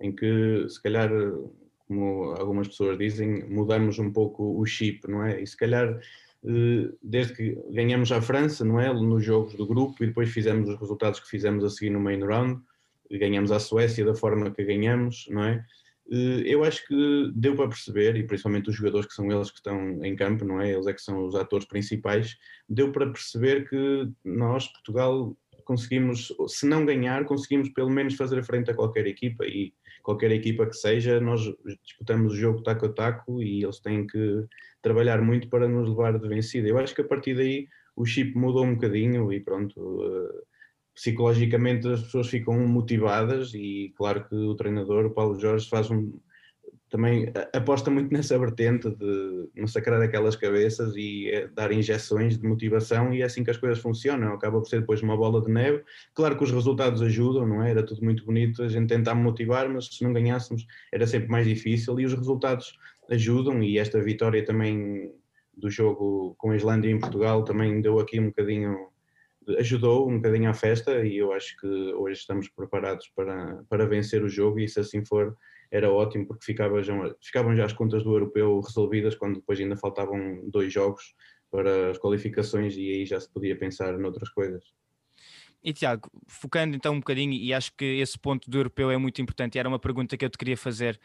em 0.00 0.14
que 0.14 0.66
se 0.68 0.82
calhar, 0.82 1.10
como 1.86 2.32
algumas 2.32 2.68
pessoas 2.68 2.98
dizem, 2.98 3.44
mudamos 3.48 3.98
um 3.98 4.12
pouco 4.12 4.60
o 4.60 4.64
chip, 4.66 5.08
não 5.08 5.24
é? 5.24 5.40
E 5.40 5.46
se 5.46 5.56
calhar 5.56 5.98
eh, 6.44 6.90
desde 7.02 7.34
que 7.34 7.58
ganhamos 7.70 8.12
a 8.12 8.20
França, 8.22 8.64
não 8.64 8.80
é? 8.80 8.92
Nos 8.92 9.24
jogos 9.24 9.54
do 9.54 9.66
grupo 9.66 10.02
e 10.02 10.06
depois 10.06 10.30
fizemos 10.30 10.68
os 10.68 10.78
resultados 10.78 11.20
que 11.20 11.28
fizemos 11.28 11.64
a 11.64 11.70
seguir 11.70 11.90
no 11.90 12.00
main 12.00 12.20
round, 12.24 12.60
ganhamos 13.10 13.50
a 13.50 13.58
Suécia 13.58 14.04
da 14.04 14.14
forma 14.14 14.50
que 14.50 14.64
ganhamos, 14.64 15.26
não 15.30 15.44
é? 15.44 15.64
Eh, 16.10 16.42
eu 16.46 16.64
acho 16.64 16.86
que 16.86 17.30
deu 17.34 17.54
para 17.56 17.68
perceber, 17.68 18.16
e 18.16 18.24
principalmente 18.24 18.70
os 18.70 18.76
jogadores 18.76 19.06
que 19.06 19.14
são 19.14 19.30
eles 19.30 19.50
que 19.50 19.58
estão 19.58 20.04
em 20.04 20.14
campo, 20.16 20.44
não 20.44 20.60
é? 20.60 20.70
Eles 20.72 20.86
é 20.86 20.92
que 20.92 21.02
são 21.02 21.26
os 21.26 21.34
atores 21.34 21.66
principais, 21.66 22.36
deu 22.68 22.92
para 22.92 23.10
perceber 23.10 23.68
que 23.68 24.08
nós, 24.24 24.68
Portugal, 24.68 25.36
conseguimos, 25.64 26.32
se 26.46 26.66
não 26.66 26.86
ganhar, 26.86 27.24
conseguimos 27.26 27.68
pelo 27.70 27.90
menos 27.90 28.14
fazer 28.14 28.42
frente 28.42 28.70
a 28.70 28.74
qualquer 28.74 29.06
equipa 29.06 29.44
e 29.44 29.74
qualquer 30.08 30.30
equipa 30.30 30.64
que 30.64 30.72
seja, 30.72 31.20
nós 31.20 31.42
disputamos 31.84 32.32
o 32.32 32.36
jogo 32.36 32.62
taco 32.62 32.86
a 32.86 32.88
taco 32.94 33.42
e 33.42 33.62
eles 33.62 33.78
têm 33.78 34.06
que 34.06 34.42
trabalhar 34.80 35.20
muito 35.20 35.50
para 35.50 35.68
nos 35.68 35.86
levar 35.86 36.18
de 36.18 36.26
vencida. 36.26 36.66
Eu 36.66 36.78
acho 36.78 36.94
que 36.94 37.02
a 37.02 37.06
partir 37.06 37.34
daí 37.34 37.68
o 37.94 38.06
chip 38.06 38.34
mudou 38.34 38.64
um 38.64 38.72
bocadinho 38.72 39.30
e 39.30 39.38
pronto, 39.38 39.78
uh, 39.78 40.42
psicologicamente 40.94 41.86
as 41.88 42.00
pessoas 42.04 42.28
ficam 42.28 42.58
motivadas 42.66 43.52
e 43.52 43.92
claro 43.98 44.26
que 44.26 44.34
o 44.34 44.54
treinador, 44.54 45.04
o 45.04 45.10
Paulo 45.10 45.38
Jorge, 45.38 45.68
faz 45.68 45.90
um, 45.90 46.18
também 46.88 47.30
aposta 47.52 47.90
muito 47.90 48.12
nessa 48.12 48.38
vertente 48.38 48.88
de 48.90 49.48
massacrar 49.56 50.00
aquelas 50.00 50.36
cabeças 50.36 50.94
e 50.96 51.28
eh, 51.30 51.48
dar 51.48 51.70
injeções 51.70 52.38
de 52.38 52.46
motivação 52.46 53.12
e 53.12 53.22
é 53.22 53.24
assim 53.24 53.44
que 53.44 53.50
as 53.50 53.56
coisas 53.56 53.78
funcionam, 53.78 54.32
acaba 54.32 54.58
por 54.58 54.68
ser 54.68 54.80
depois 54.80 55.02
uma 55.02 55.16
bola 55.16 55.42
de 55.42 55.50
neve. 55.50 55.84
Claro 56.14 56.36
que 56.36 56.44
os 56.44 56.50
resultados 56.50 57.02
ajudam, 57.02 57.46
não 57.46 57.62
é? 57.62 57.70
Era 57.70 57.82
tudo 57.82 58.02
muito 58.02 58.24
bonito, 58.24 58.62
a 58.62 58.68
gente 58.68 58.88
tentava 58.88 59.18
motivar, 59.18 59.68
mas 59.68 59.86
se 59.86 60.02
não 60.02 60.12
ganhássemos 60.12 60.66
era 60.92 61.06
sempre 61.06 61.28
mais 61.28 61.46
difícil 61.46 61.98
e 62.00 62.06
os 62.06 62.14
resultados 62.14 62.78
ajudam 63.10 63.62
e 63.62 63.78
esta 63.78 64.00
vitória 64.00 64.44
também 64.44 65.12
do 65.56 65.70
jogo 65.70 66.34
com 66.38 66.50
a 66.50 66.56
Islândia 66.56 66.90
em 66.90 66.98
Portugal 66.98 67.42
também 67.44 67.80
deu 67.80 67.98
aqui 67.98 68.20
um 68.20 68.26
bocadinho 68.26 68.88
ajudou 69.58 70.08
um 70.08 70.16
bocadinho 70.16 70.50
à 70.50 70.54
festa 70.54 71.04
e 71.04 71.16
eu 71.16 71.32
acho 71.32 71.56
que 71.58 71.66
hoje 71.66 72.20
estamos 72.20 72.48
preparados 72.48 73.10
para, 73.16 73.64
para 73.68 73.86
vencer 73.86 74.22
o 74.22 74.28
jogo 74.28 74.60
e 74.60 74.68
se 74.68 74.80
assim 74.80 75.04
for 75.04 75.36
era 75.70 75.90
ótimo 75.90 76.26
porque 76.26 76.44
ficava 76.44 76.82
já, 76.82 76.94
ficavam 77.22 77.54
já 77.54 77.64
as 77.64 77.72
contas 77.72 78.02
do 78.02 78.14
europeu 78.14 78.60
resolvidas 78.60 79.14
quando 79.14 79.36
depois 79.36 79.60
ainda 79.60 79.76
faltavam 79.76 80.48
dois 80.48 80.72
jogos 80.72 81.14
para 81.50 81.90
as 81.90 81.98
qualificações 81.98 82.76
e 82.76 82.90
aí 82.92 83.06
já 83.06 83.20
se 83.20 83.30
podia 83.32 83.58
pensar 83.58 83.98
noutras 83.98 84.28
coisas. 84.30 84.64
E 85.62 85.72
Tiago, 85.72 86.08
focando 86.26 86.76
então 86.76 86.94
um 86.94 87.00
bocadinho, 87.00 87.32
e 87.32 87.52
acho 87.52 87.72
que 87.76 87.84
esse 87.84 88.18
ponto 88.18 88.48
do 88.48 88.58
europeu 88.58 88.90
é 88.90 88.96
muito 88.96 89.20
importante, 89.20 89.56
e 89.56 89.58
era 89.58 89.68
uma 89.68 89.78
pergunta 89.78 90.16
que 90.16 90.24
eu 90.24 90.30
te 90.30 90.38
queria 90.38 90.56
fazer, 90.56 91.00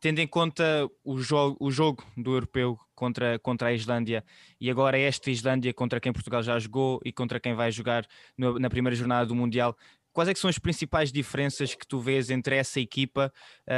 tendo 0.00 0.20
em 0.20 0.26
conta 0.26 0.88
o 1.04 1.18
jogo, 1.20 1.56
o 1.60 1.70
jogo 1.70 2.04
do 2.16 2.34
europeu 2.34 2.78
contra, 2.94 3.38
contra 3.38 3.68
a 3.68 3.72
Islândia 3.72 4.24
e 4.60 4.70
agora 4.70 4.98
esta 4.98 5.30
Islândia 5.30 5.72
contra 5.72 6.00
quem 6.00 6.12
Portugal 6.12 6.42
já 6.42 6.58
jogou 6.58 7.00
e 7.04 7.12
contra 7.12 7.40
quem 7.40 7.54
vai 7.54 7.72
jogar 7.72 8.06
no, 8.36 8.58
na 8.58 8.70
primeira 8.70 8.94
jornada 8.94 9.26
do 9.26 9.34
Mundial, 9.34 9.76
quais 10.16 10.30
é 10.30 10.32
que 10.32 10.40
são 10.40 10.48
as 10.48 10.58
principais 10.58 11.12
diferenças 11.12 11.74
que 11.74 11.86
tu 11.86 12.00
vês 12.00 12.30
entre 12.30 12.56
essa 12.56 12.80
equipa 12.80 13.30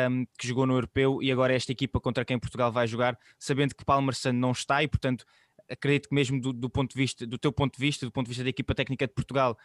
um, 0.08 0.24
que 0.38 0.46
jogou 0.46 0.68
no 0.68 0.74
Europeu 0.74 1.20
e 1.20 1.32
agora 1.32 1.52
esta 1.52 1.72
equipa 1.72 1.98
contra 1.98 2.24
quem 2.24 2.38
Portugal 2.38 2.70
vai 2.70 2.86
jogar, 2.86 3.18
sabendo 3.40 3.74
que 3.74 3.84
Palmerson 3.84 4.30
não 4.30 4.52
está 4.52 4.80
e, 4.80 4.86
portanto, 4.86 5.24
acredito 5.68 6.08
que 6.08 6.14
mesmo 6.14 6.40
do, 6.40 6.52
do, 6.52 6.70
ponto 6.70 6.92
de 6.92 6.96
vista, 6.96 7.26
do 7.26 7.36
teu 7.36 7.52
ponto 7.52 7.76
de 7.76 7.84
vista, 7.84 8.06
do 8.06 8.12
ponto 8.12 8.26
de 8.26 8.28
vista 8.28 8.44
da 8.44 8.50
equipa 8.50 8.72
técnica 8.72 9.08
de 9.08 9.14
Portugal, 9.14 9.58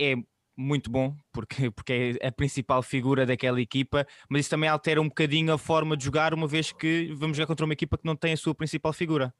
é 0.00 0.14
muito 0.56 0.90
bom, 0.90 1.14
porque, 1.30 1.70
porque 1.70 2.16
é 2.22 2.28
a 2.28 2.32
principal 2.32 2.82
figura 2.82 3.26
daquela 3.26 3.60
equipa, 3.60 4.06
mas 4.30 4.40
isso 4.40 4.50
também 4.50 4.70
altera 4.70 5.02
um 5.02 5.08
bocadinho 5.08 5.52
a 5.52 5.58
forma 5.58 5.94
de 5.94 6.06
jogar, 6.06 6.32
uma 6.32 6.48
vez 6.48 6.72
que 6.72 7.12
vamos 7.16 7.36
jogar 7.36 7.48
contra 7.48 7.66
uma 7.66 7.74
equipa 7.74 7.98
que 7.98 8.06
não 8.06 8.16
tem 8.16 8.32
a 8.32 8.36
sua 8.38 8.54
principal 8.54 8.94
figura. 8.94 9.34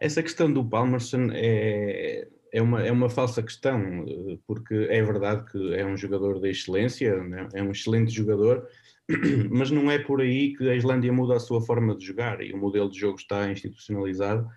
Essa 0.00 0.22
questão 0.22 0.50
do 0.50 0.64
Palmerson 0.64 1.28
é, 1.34 2.26
é 2.52 2.62
uma, 2.62 2.82
é 2.82 2.90
uma 2.92 3.08
falsa 3.08 3.42
questão, 3.42 4.04
porque 4.46 4.74
é 4.90 5.02
verdade 5.02 5.44
que 5.50 5.74
é 5.74 5.84
um 5.84 5.96
jogador 5.96 6.40
de 6.40 6.50
excelência, 6.50 7.22
né? 7.22 7.48
é 7.54 7.62
um 7.62 7.70
excelente 7.70 8.12
jogador, 8.12 8.66
mas 9.50 9.70
não 9.70 9.90
é 9.90 9.98
por 9.98 10.20
aí 10.20 10.54
que 10.54 10.68
a 10.68 10.74
Islândia 10.74 11.12
muda 11.12 11.36
a 11.36 11.40
sua 11.40 11.60
forma 11.60 11.96
de 11.96 12.04
jogar 12.04 12.40
e 12.40 12.52
o 12.52 12.58
modelo 12.58 12.90
de 12.90 12.98
jogo 12.98 13.18
está 13.18 13.50
institucionalizado. 13.50 14.48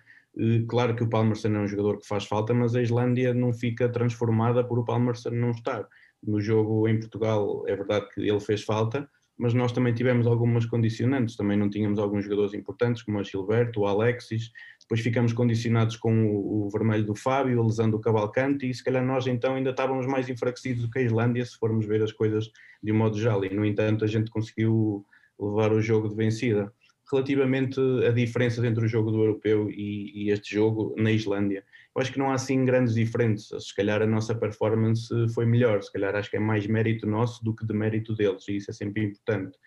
Claro 0.68 0.94
que 0.94 1.02
o 1.02 1.08
Palmerson 1.08 1.48
é 1.48 1.58
um 1.58 1.66
jogador 1.66 1.98
que 1.98 2.06
faz 2.06 2.24
falta, 2.24 2.54
mas 2.54 2.74
a 2.74 2.82
Islândia 2.82 3.34
não 3.34 3.52
fica 3.52 3.88
transformada 3.88 4.62
por 4.64 4.78
o 4.78 4.84
Palmerson 4.84 5.30
não 5.30 5.50
estar. 5.50 5.86
No 6.22 6.40
jogo 6.40 6.86
em 6.86 6.98
Portugal 6.98 7.64
é 7.66 7.74
verdade 7.74 8.08
que 8.14 8.20
ele 8.20 8.40
fez 8.40 8.62
falta, 8.62 9.08
mas 9.40 9.54
nós 9.54 9.72
também 9.72 9.94
tivemos 9.94 10.26
algumas 10.26 10.66
condicionantes, 10.66 11.34
também 11.34 11.56
não 11.56 11.70
tínhamos 11.70 11.98
alguns 11.98 12.24
jogadores 12.24 12.52
importantes 12.52 13.02
como 13.02 13.18
a 13.18 13.22
Gilberto, 13.22 13.80
o 13.80 13.86
Alexis, 13.86 14.52
depois 14.82 15.00
ficamos 15.00 15.32
condicionados 15.32 15.96
com 15.96 16.26
o, 16.26 16.66
o 16.66 16.68
vermelho 16.68 17.06
do 17.06 17.14
Fábio, 17.14 17.58
a 17.58 17.64
lesão 17.64 17.88
do 17.88 17.98
Cavalcante, 17.98 18.68
e 18.68 18.74
se 18.74 18.84
calhar 18.84 19.02
nós 19.02 19.26
então 19.26 19.54
ainda 19.54 19.70
estávamos 19.70 20.06
mais 20.06 20.28
enfraquecidos 20.28 20.82
do 20.82 20.90
que 20.90 20.98
a 20.98 21.02
Islândia, 21.02 21.42
se 21.42 21.56
formos 21.56 21.86
ver 21.86 22.02
as 22.02 22.12
coisas 22.12 22.50
de 22.82 22.92
um 22.92 22.96
modo 22.96 23.18
geral, 23.18 23.42
e 23.42 23.48
no 23.48 23.64
entanto 23.64 24.04
a 24.04 24.06
gente 24.06 24.30
conseguiu 24.30 25.06
levar 25.40 25.72
o 25.72 25.80
jogo 25.80 26.06
de 26.06 26.16
vencida. 26.16 26.70
Relativamente 27.10 27.80
a 28.06 28.12
diferença 28.12 28.64
entre 28.66 28.84
o 28.84 28.88
jogo 28.88 29.10
do 29.10 29.22
europeu 29.22 29.70
e, 29.70 30.26
e 30.26 30.30
este 30.30 30.54
jogo 30.54 30.94
na 30.98 31.10
Islândia, 31.10 31.64
eu 31.94 32.00
acho 32.00 32.12
que 32.12 32.18
não 32.18 32.30
há 32.30 32.34
assim 32.34 32.64
grandes 32.64 32.94
diferenças. 32.94 33.68
Se 33.68 33.74
calhar 33.74 34.00
a 34.00 34.06
nossa 34.06 34.34
performance 34.34 35.08
foi 35.34 35.44
melhor, 35.44 35.82
se 35.82 35.92
calhar 35.92 36.14
acho 36.14 36.30
que 36.30 36.36
é 36.36 36.40
mais 36.40 36.66
mérito 36.66 37.06
nosso 37.06 37.44
do 37.44 37.54
que 37.54 37.66
de 37.66 37.74
mérito 37.74 38.14
deles, 38.14 38.46
e 38.48 38.56
isso 38.56 38.70
é 38.70 38.74
sempre 38.74 39.04
importante. 39.04 39.58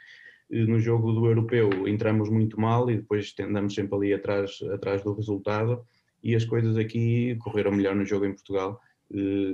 No 0.49 0.79
jogo 0.79 1.11
do 1.11 1.25
europeu 1.25 1.87
entramos 1.87 2.29
muito 2.29 2.59
mal 2.59 2.89
e 2.89 2.97
depois 2.97 3.33
andamos 3.39 3.73
sempre 3.73 3.95
ali 3.95 4.13
atrás, 4.13 4.59
atrás 4.73 5.03
do 5.03 5.13
resultado, 5.13 5.83
e 6.23 6.35
as 6.35 6.45
coisas 6.45 6.77
aqui 6.77 7.35
correram 7.41 7.71
melhor 7.71 7.95
no 7.95 8.05
jogo 8.05 8.25
em 8.25 8.33
Portugal. 8.33 8.79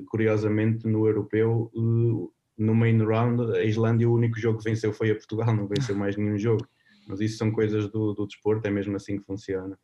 Curiosamente, 0.07 0.87
no 0.87 1.07
europeu, 1.07 1.71
no 1.73 2.75
main 2.75 3.03
round, 3.03 3.55
a 3.57 3.63
Islândia, 3.63 4.07
o 4.07 4.13
único 4.13 4.37
jogo 4.39 4.59
que 4.59 4.65
venceu 4.65 4.93
foi 4.93 5.09
a 5.09 5.15
Portugal, 5.15 5.55
não 5.55 5.67
venceu 5.67 5.95
mais 5.95 6.15
nenhum 6.15 6.37
jogo. 6.37 6.67
Mas 7.07 7.21
isso 7.21 7.37
são 7.37 7.51
coisas 7.51 7.89
do, 7.89 8.13
do 8.13 8.27
desporto, 8.27 8.67
é 8.67 8.69
mesmo 8.69 8.95
assim 8.95 9.17
que 9.17 9.25
funciona. 9.25 9.79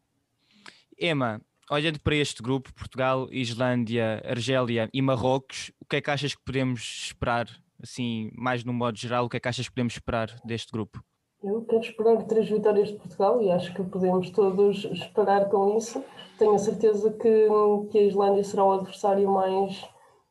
Emma, 1.00 1.42
olhando 1.69 2.00
para 2.00 2.15
este 2.15 2.41
grupo, 2.41 2.74
Portugal, 2.74 3.27
Islândia, 3.31 4.22
Argélia 4.25 4.89
e 4.93 5.01
Marrocos, 5.01 5.72
o 5.79 5.86
que 5.86 5.98
é 5.98 6.01
que 6.01 6.12
achas 6.12 6.36
que 6.36 6.43
podemos 6.43 7.05
esperar, 7.05 7.48
assim, 7.81 8.29
mais 8.36 8.63
no 8.63 8.74
modo 8.74 8.98
geral, 8.98 9.25
o 9.25 9.29
que 9.29 9.38
é 9.38 9.39
que 9.39 9.48
achas 9.48 9.67
que 9.67 9.74
podemos 9.74 9.93
esperar 9.93 10.29
deste 10.45 10.72
grupo? 10.72 11.03
Eu 11.43 11.63
quero 11.65 11.81
esperar 11.81 12.24
três 12.24 12.50
vitórias 12.50 12.88
de 12.88 12.95
Portugal 12.95 13.41
e 13.41 13.51
acho 13.51 13.74
que 13.74 13.84
podemos 13.84 14.29
todos 14.31 14.86
esperar 14.86 15.48
com 15.50 15.77
isso. 15.77 16.03
Tenho 16.39 16.55
a 16.55 16.57
certeza 16.57 17.12
que, 17.12 17.48
que 17.91 18.00
a 18.00 18.03
Islândia 18.03 18.43
será 18.43 18.63
o 18.65 18.72
adversário 18.72 19.29
mais, 19.29 19.88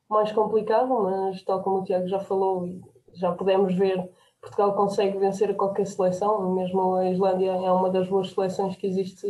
mais 0.09 0.31
complicado, 0.31 0.89
mas 1.03 1.41
tal 1.43 1.63
como 1.63 1.79
o 1.79 1.83
Tiago 1.83 2.07
já 2.07 2.19
falou, 2.19 2.67
já 3.13 3.31
podemos 3.31 3.73
ver, 3.75 4.09
Portugal 4.41 4.75
consegue 4.75 5.17
vencer 5.17 5.55
qualquer 5.55 5.87
seleção, 5.87 6.53
mesmo 6.53 6.95
a 6.95 7.09
Islândia 7.09 7.51
é 7.51 7.71
uma 7.71 7.89
das 7.89 8.09
boas 8.09 8.31
seleções 8.31 8.75
que 8.75 8.85
existe 8.85 9.27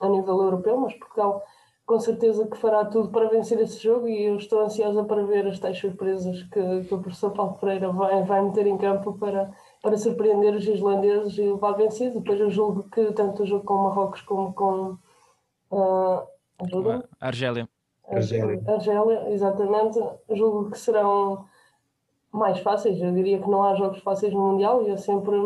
a 0.00 0.08
nível 0.08 0.42
europeu, 0.42 0.78
mas 0.78 0.94
Portugal 0.94 1.44
com 1.90 1.98
certeza 1.98 2.46
que 2.46 2.56
fará 2.56 2.84
tudo 2.84 3.10
para 3.10 3.28
vencer 3.28 3.58
esse 3.58 3.82
jogo 3.82 4.06
e 4.06 4.22
eu 4.22 4.36
estou 4.36 4.60
ansiosa 4.60 5.02
para 5.02 5.24
ver 5.24 5.44
as 5.48 5.58
tais 5.58 5.76
surpresas 5.76 6.40
que, 6.44 6.84
que 6.84 6.94
o 6.94 7.00
professor 7.00 7.32
Paulo 7.32 7.54
Pereira 7.54 7.90
vai, 7.90 8.22
vai 8.22 8.42
meter 8.42 8.64
em 8.68 8.78
campo 8.78 9.14
para, 9.14 9.50
para 9.82 9.98
surpreender 9.98 10.54
os 10.54 10.64
islandeses 10.68 11.36
e 11.36 11.42
levar 11.42 11.72
vencido. 11.72 12.20
Depois 12.20 12.38
eu 12.38 12.48
julgo 12.48 12.84
que 12.90 13.12
tanto 13.12 13.42
o 13.42 13.46
jogo 13.46 13.64
com 13.64 13.78
Marrocos 13.78 14.22
como 14.22 14.52
com 14.54 14.98
uh, 15.72 16.22
ajuda? 16.62 17.08
Argélia. 17.20 17.68
Argélia. 18.08 18.62
Argélia, 18.68 19.30
exatamente. 19.30 19.98
Julgo 20.30 20.70
que 20.70 20.78
serão 20.78 21.44
mais 22.30 22.60
fáceis. 22.60 23.00
Eu 23.00 23.12
diria 23.12 23.40
que 23.40 23.50
não 23.50 23.64
há 23.64 23.74
jogos 23.74 23.98
fáceis 23.98 24.32
no 24.32 24.52
Mundial 24.52 24.84
e 24.84 24.90
eu 24.90 24.96
sempre. 24.96 25.36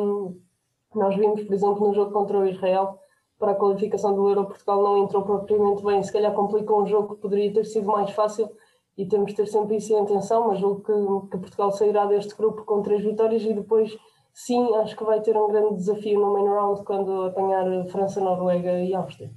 Nós 0.95 1.17
vimos, 1.17 1.43
por 1.43 1.55
exemplo, 1.55 1.89
no 1.89 1.95
jogo 1.95 2.13
contra 2.13 2.39
o 2.39 2.47
Israel, 2.47 2.99
para 3.39 3.53
a 3.53 3.55
qualificação 3.55 4.15
do 4.15 4.29
Euro, 4.29 4.47
Portugal 4.47 4.83
não 4.83 5.05
entrou 5.05 5.23
propriamente 5.23 5.85
bem, 5.85 6.03
se 6.03 6.13
calhar 6.13 6.33
complicou 6.33 6.83
um 6.83 6.87
jogo 6.87 7.15
que 7.15 7.21
poderia 7.21 7.53
ter 7.53 7.65
sido 7.65 7.87
mais 7.87 8.11
fácil 8.11 8.49
e 8.97 9.07
temos 9.07 9.31
de 9.31 9.37
ter 9.37 9.47
sempre 9.47 9.77
isso 9.77 9.93
em 9.93 10.01
atenção, 10.01 10.49
mas 10.49 10.61
julgo 10.61 10.83
que, 10.83 11.31
que 11.31 11.39
Portugal 11.39 11.73
sairá 11.73 12.07
deste 12.07 12.35
grupo 12.37 12.65
com 12.65 12.83
três 12.83 13.03
vitórias 13.03 13.43
e 13.43 13.53
depois 13.53 13.97
sim, 14.33 14.75
acho 14.77 14.97
que 14.97 15.05
vai 15.05 15.21
ter 15.21 15.37
um 15.37 15.49
grande 15.49 15.77
desafio 15.77 16.21
no 16.21 16.33
main 16.33 16.49
round 16.49 16.85
quando 16.85 17.23
apanhar 17.23 17.65
França, 17.89 18.21
Noruega 18.21 18.81
e 18.81 18.95
Áustria. 18.95 19.31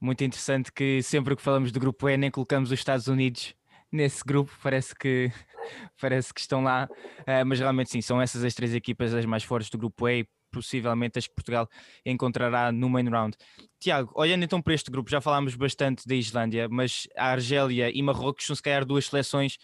Muito 0.00 0.24
interessante 0.24 0.72
que 0.72 1.02
sempre 1.02 1.36
que 1.36 1.42
falamos 1.42 1.70
do 1.70 1.78
grupo 1.78 2.08
E 2.08 2.16
nem 2.16 2.30
colocamos 2.30 2.72
os 2.72 2.78
Estados 2.78 3.06
Unidos 3.06 3.54
nesse 3.92 4.24
grupo, 4.24 4.50
parece 4.62 4.94
que 4.94 5.30
parece 6.00 6.32
que 6.32 6.40
estão 6.40 6.62
lá, 6.62 6.88
uh, 7.20 7.46
mas 7.46 7.60
realmente 7.60 7.90
sim, 7.90 8.00
são 8.00 8.20
essas 8.20 8.42
as 8.42 8.54
três 8.54 8.74
equipas 8.74 9.12
as 9.12 9.26
mais 9.26 9.44
fortes 9.44 9.70
do 9.70 9.78
grupo 9.78 10.08
E 10.08 10.26
possivelmente 10.50 11.18
as 11.18 11.26
que 11.26 11.34
Portugal 11.34 11.68
encontrará 12.04 12.70
no 12.72 12.88
main 12.88 13.08
round. 13.08 13.36
Tiago, 13.78 14.12
olhando 14.14 14.44
então 14.44 14.60
para 14.60 14.74
este 14.74 14.90
grupo, 14.90 15.10
já 15.10 15.20
falámos 15.20 15.54
bastante 15.54 16.06
da 16.06 16.14
Islândia, 16.14 16.68
mas 16.68 17.06
a 17.16 17.30
Argélia 17.30 17.90
e 17.90 18.02
Marrocos 18.02 18.46
são 18.46 18.56
se 18.56 18.62
calhar 18.62 18.84
duas 18.84 19.06
seleções 19.06 19.58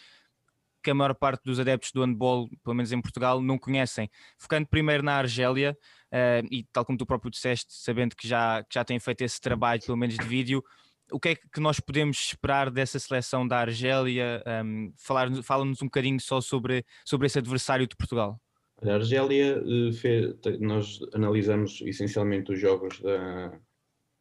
que 0.86 0.90
a 0.90 0.94
maior 0.94 1.14
parte 1.16 1.42
dos 1.44 1.58
adeptos 1.58 1.90
do 1.90 2.00
handball, 2.00 2.48
pelo 2.62 2.76
menos 2.76 2.92
em 2.92 3.00
Portugal, 3.00 3.42
não 3.42 3.58
conhecem. 3.58 4.08
Focando 4.38 4.68
primeiro 4.68 5.02
na 5.02 5.14
Argélia, 5.16 5.76
uh, 6.12 6.46
e 6.48 6.64
tal 6.72 6.84
como 6.84 6.96
tu 6.96 7.04
próprio 7.04 7.28
disseste, 7.28 7.74
sabendo 7.74 8.14
que 8.14 8.28
já, 8.28 8.62
que 8.62 8.74
já 8.74 8.84
têm 8.84 9.00
feito 9.00 9.22
esse 9.22 9.40
trabalho, 9.40 9.82
pelo 9.82 9.98
menos 9.98 10.16
de 10.16 10.24
vídeo, 10.24 10.62
o 11.10 11.20
que 11.20 11.30
é 11.30 11.34
que 11.34 11.60
nós 11.60 11.80
podemos 11.80 12.18
esperar 12.18 12.70
dessa 12.70 12.98
seleção 12.98 13.46
da 13.46 13.58
Argélia? 13.58 14.42
Um, 14.64 14.92
falar, 14.96 15.30
fala-nos 15.42 15.82
um 15.82 15.86
bocadinho 15.86 16.20
só 16.20 16.40
sobre, 16.40 16.84
sobre 17.04 17.26
esse 17.26 17.38
adversário 17.38 17.86
de 17.86 17.96
Portugal. 17.96 18.40
A 18.82 18.94
Argélia, 18.94 19.62
eh, 19.64 20.58
nós 20.60 21.00
analisamos 21.14 21.80
essencialmente 21.80 22.52
os 22.52 22.60
jogos 22.60 23.00
da, 23.00 23.58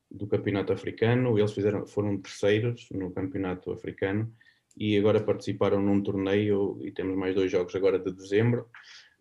do 0.10 0.28
campeonato 0.28 0.72
africano, 0.72 1.38
eles 1.38 1.54
fizeram, 1.54 1.86
foram 1.86 2.22
terceiros 2.22 2.88
no 2.92 3.12
campeonato 3.12 3.72
africano 3.72 4.34
e 4.78 4.98
agora 4.98 5.24
participaram 5.24 5.82
num 5.82 6.02
torneio 6.02 6.80
e 6.82 6.92
temos 6.92 7.18
mais 7.18 7.36
dois 7.36 7.52
jogos 7.52 7.76
agora 7.76 8.00
de 8.00 8.12
dezembro. 8.14 8.70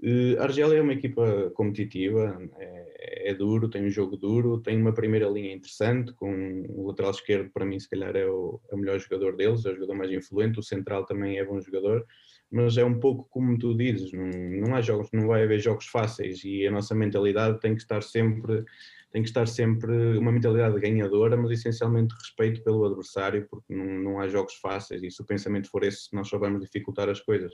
Uh, 0.02 0.38
a 0.40 0.44
Argélia 0.44 0.78
é 0.78 0.82
uma 0.82 0.92
equipa 0.92 1.50
competitiva, 1.54 2.36
é, 2.58 3.30
é, 3.30 3.34
duro, 3.34 3.68
tem 3.70 3.84
um 3.84 3.90
jogo 3.90 4.16
duro, 4.16 4.60
tem 4.60 4.80
uma 4.80 4.92
primeira 4.92 5.28
linha 5.28 5.52
interessante, 5.52 6.12
com 6.14 6.64
o 6.68 6.88
lateral 6.88 7.12
esquerdo 7.12 7.50
para 7.50 7.64
mim 7.64 7.78
se 7.78 7.88
calhar 7.88 8.14
é 8.16 8.26
o, 8.26 8.60
é 8.70 8.74
o 8.74 8.78
melhor 8.78 8.98
jogador 8.98 9.36
deles, 9.36 9.64
é 9.64 9.70
o 9.70 9.74
jogador 9.74 9.94
mais 9.94 10.10
influente, 10.10 10.58
o 10.58 10.62
central 10.62 11.06
também 11.06 11.38
é 11.38 11.44
bom 11.44 11.60
jogador, 11.60 12.04
mas 12.54 12.76
é 12.76 12.84
um 12.84 13.00
pouco 13.00 13.26
como 13.30 13.58
tu 13.58 13.76
dizes, 13.76 14.12
não, 14.12 14.28
não 14.28 14.76
há 14.76 14.80
jogos, 14.80 15.08
não 15.12 15.26
vai 15.26 15.42
haver 15.42 15.58
jogos 15.58 15.86
fáceis 15.86 16.44
e 16.44 16.64
a 16.64 16.70
nossa 16.70 16.94
mentalidade 16.94 17.58
tem 17.58 17.74
que 17.74 17.82
estar 17.82 18.00
sempre 18.00 18.64
tem 19.10 19.22
que 19.22 19.28
estar 19.28 19.46
sempre 19.46 20.18
uma 20.18 20.32
mentalidade 20.32 20.78
ganhadora, 20.80 21.36
mas 21.36 21.50
essencialmente 21.52 22.14
respeito 22.14 22.62
pelo 22.64 22.84
adversário, 22.84 23.46
porque 23.48 23.72
não, 23.72 23.84
não 23.84 24.20
há 24.20 24.28
jogos 24.28 24.54
fáceis 24.54 25.02
e 25.02 25.10
se 25.10 25.22
o 25.22 25.26
pensamento 25.26 25.68
for 25.68 25.84
esse, 25.84 26.12
nós 26.12 26.28
só 26.28 26.38
vamos 26.38 26.60
dificultar 26.60 27.08
as 27.08 27.20
coisas. 27.20 27.52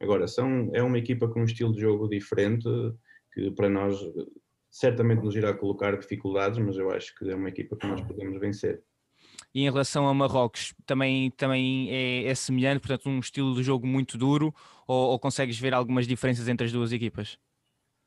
Agora, 0.00 0.26
são, 0.26 0.70
é 0.72 0.82
uma 0.82 0.98
equipa 0.98 1.28
com 1.28 1.40
um 1.40 1.44
estilo 1.44 1.74
de 1.74 1.80
jogo 1.80 2.08
diferente, 2.08 2.66
que 3.34 3.50
para 3.50 3.68
nós 3.68 3.98
certamente 4.70 5.22
nos 5.22 5.36
irá 5.36 5.52
colocar 5.52 5.98
dificuldades, 5.98 6.58
mas 6.58 6.76
eu 6.76 6.90
acho 6.90 7.14
que 7.14 7.30
é 7.30 7.34
uma 7.34 7.50
equipa 7.50 7.76
que 7.76 7.86
nós 7.86 8.00
podemos 8.00 8.40
vencer. 8.40 8.82
E 9.54 9.62
em 9.62 9.70
relação 9.70 10.08
a 10.08 10.14
Marrocos, 10.14 10.74
também, 10.86 11.30
também 11.32 11.90
é, 11.90 12.24
é 12.24 12.34
semelhante, 12.34 12.80
portanto, 12.80 13.08
um 13.08 13.18
estilo 13.18 13.54
de 13.54 13.62
jogo 13.62 13.86
muito 13.86 14.16
duro, 14.16 14.54
ou, 14.86 15.10
ou 15.10 15.18
consegues 15.18 15.58
ver 15.58 15.74
algumas 15.74 16.06
diferenças 16.06 16.48
entre 16.48 16.66
as 16.66 16.72
duas 16.72 16.92
equipas? 16.92 17.38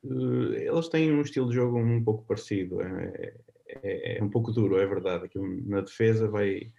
Eh, 0.04 0.66
eles 0.66 0.88
têm 0.88 1.12
um 1.12 1.22
estilo 1.22 1.48
de 1.48 1.54
jogo 1.54 1.78
um 1.78 2.02
pouco 2.02 2.24
parecido, 2.24 2.80
é, 2.82 3.34
é, 3.68 4.18
é 4.18 4.22
um 4.24 4.28
pouco 4.28 4.52
duro, 4.52 4.78
é 4.78 4.86
verdade. 4.86 5.26
Aqui 5.26 5.38
na 5.38 5.80
defesa 5.80 6.28
vai, 6.28 6.72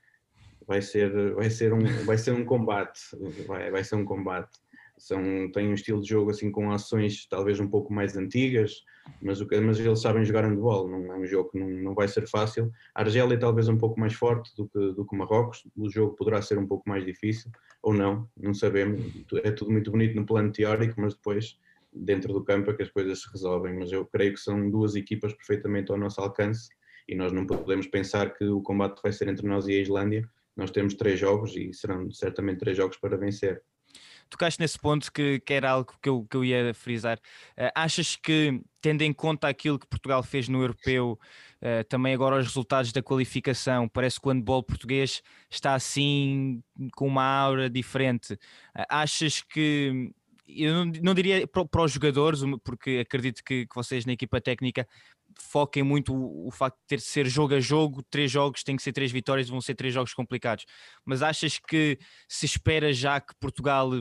vai, 0.65 0.81
ser, 0.81 1.33
vai, 1.33 1.49
ser, 1.49 1.73
um, 1.73 1.85
vai 2.05 2.17
ser 2.17 2.31
um 2.33 2.45
combate, 2.45 2.99
vai, 3.47 3.71
vai 3.71 3.83
ser 3.83 3.95
um 3.95 4.05
combate. 4.05 4.57
São, 4.97 5.51
têm 5.51 5.69
um 5.69 5.73
estilo 5.73 6.01
de 6.01 6.09
jogo 6.09 6.31
assim 6.31 6.51
com 6.51 6.71
ações 6.71 7.27
talvez 7.29 7.59
um 7.59 7.67
pouco 7.67 7.93
mais 7.93 8.17
antigas, 8.17 8.83
mas, 9.21 9.41
o, 9.41 9.47
mas 9.63 9.79
eles 9.79 10.01
sabem 10.01 10.25
jogar 10.25 10.45
handball, 10.45 10.87
não 10.87 11.13
é 11.13 11.17
um 11.17 11.25
jogo 11.25 11.51
que 11.51 11.59
não, 11.59 11.69
não 11.69 11.93
vai 11.93 12.07
ser 12.07 12.27
fácil. 12.27 12.71
A 12.95 13.01
Argélia 13.01 13.37
talvez 13.37 13.67
um 13.67 13.77
pouco 13.77 13.99
mais 13.99 14.13
forte 14.13 14.55
do 14.55 14.67
que, 14.67 14.93
do 14.93 15.05
que 15.05 15.15
Marrocos, 15.15 15.67
o 15.75 15.89
jogo 15.89 16.15
poderá 16.15 16.41
ser 16.41 16.57
um 16.57 16.67
pouco 16.67 16.87
mais 16.89 17.05
difícil, 17.05 17.51
ou 17.81 17.93
não, 17.93 18.27
não 18.35 18.53
sabemos. 18.53 19.01
É 19.43 19.51
tudo 19.51 19.71
muito 19.71 19.91
bonito 19.91 20.15
no 20.15 20.25
plano 20.25 20.51
teórico, 20.51 20.99
mas 20.99 21.13
depois 21.13 21.57
dentro 21.93 22.33
do 22.33 22.43
campo 22.43 22.71
é 22.71 22.73
que 22.73 22.83
as 22.83 22.89
coisas 22.89 23.21
se 23.21 23.31
resolvem, 23.31 23.73
mas 23.73 23.91
eu 23.91 24.05
creio 24.05 24.33
que 24.33 24.39
são 24.39 24.69
duas 24.69 24.95
equipas 24.95 25.33
perfeitamente 25.33 25.91
ao 25.91 25.97
nosso 25.97 26.21
alcance 26.21 26.69
e 27.07 27.15
nós 27.15 27.31
não 27.31 27.45
podemos 27.45 27.87
pensar 27.87 28.33
que 28.33 28.45
o 28.45 28.61
combate 28.61 29.01
vai 29.01 29.11
ser 29.11 29.27
entre 29.29 29.47
nós 29.47 29.67
e 29.67 29.73
a 29.73 29.81
Islândia. 29.81 30.27
Nós 30.55 30.71
temos 30.71 30.93
três 30.95 31.19
jogos 31.19 31.55
e 31.55 31.71
serão 31.73 32.11
certamente 32.11 32.59
três 32.59 32.75
jogos 32.75 32.97
para 32.97 33.17
vencer. 33.17 33.63
Tocaste 34.29 34.59
nesse 34.59 34.77
ponto 34.77 35.11
que, 35.11 35.39
que 35.39 35.53
era 35.53 35.71
algo 35.71 35.93
que 36.01 36.09
eu, 36.09 36.25
que 36.29 36.37
eu 36.37 36.45
ia 36.45 36.73
frisar. 36.73 37.17
Uh, 37.57 37.71
achas 37.75 38.15
que, 38.15 38.61
tendo 38.81 39.01
em 39.01 39.13
conta 39.13 39.47
aquilo 39.47 39.79
que 39.79 39.87
Portugal 39.87 40.21
fez 40.23 40.47
no 40.47 40.61
Europeu, 40.61 41.19
uh, 41.61 41.83
também 41.89 42.13
agora 42.13 42.37
os 42.37 42.47
resultados 42.47 42.91
da 42.91 43.01
qualificação, 43.01 43.87
parece 43.87 44.19
que 44.19 44.27
o 44.27 44.31
handball 44.31 44.63
português 44.63 45.21
está 45.49 45.73
assim 45.73 46.61
com 46.95 47.07
uma 47.07 47.23
aura 47.23 47.69
diferente. 47.69 48.33
Uh, 48.33 48.85
achas 48.89 49.41
que 49.41 50.11
eu 50.47 50.73
não, 50.73 50.85
não 51.03 51.13
diria 51.13 51.45
para, 51.45 51.65
para, 51.65 51.83
os 51.83 51.91
jogadores, 51.91 52.41
porque 52.63 53.03
acredito 53.05 53.43
que, 53.43 53.65
que, 53.65 53.75
vocês 53.75 54.05
na 54.05 54.13
equipa 54.13 54.39
técnica 54.39 54.87
foquem 55.41 55.83
muito 55.83 56.13
o, 56.13 56.47
o 56.47 56.51
facto 56.51 56.77
de 56.77 56.87
ter 56.87 56.97
de 56.97 57.03
ser 57.03 57.27
jogo 57.27 57.55
a 57.55 57.59
jogo, 57.59 58.03
três 58.09 58.31
jogos, 58.31 58.63
tem 58.63 58.75
que 58.75 58.83
ser 58.83 58.93
três 58.93 59.11
vitórias, 59.11 59.49
vão 59.49 59.61
ser 59.61 59.75
três 59.75 59.93
jogos 59.93 60.13
complicados. 60.13 60.65
Mas 61.05 61.21
achas 61.21 61.59
que 61.59 61.97
se 62.27 62.45
espera 62.45 62.93
já 62.93 63.19
que 63.19 63.33
Portugal 63.39 63.91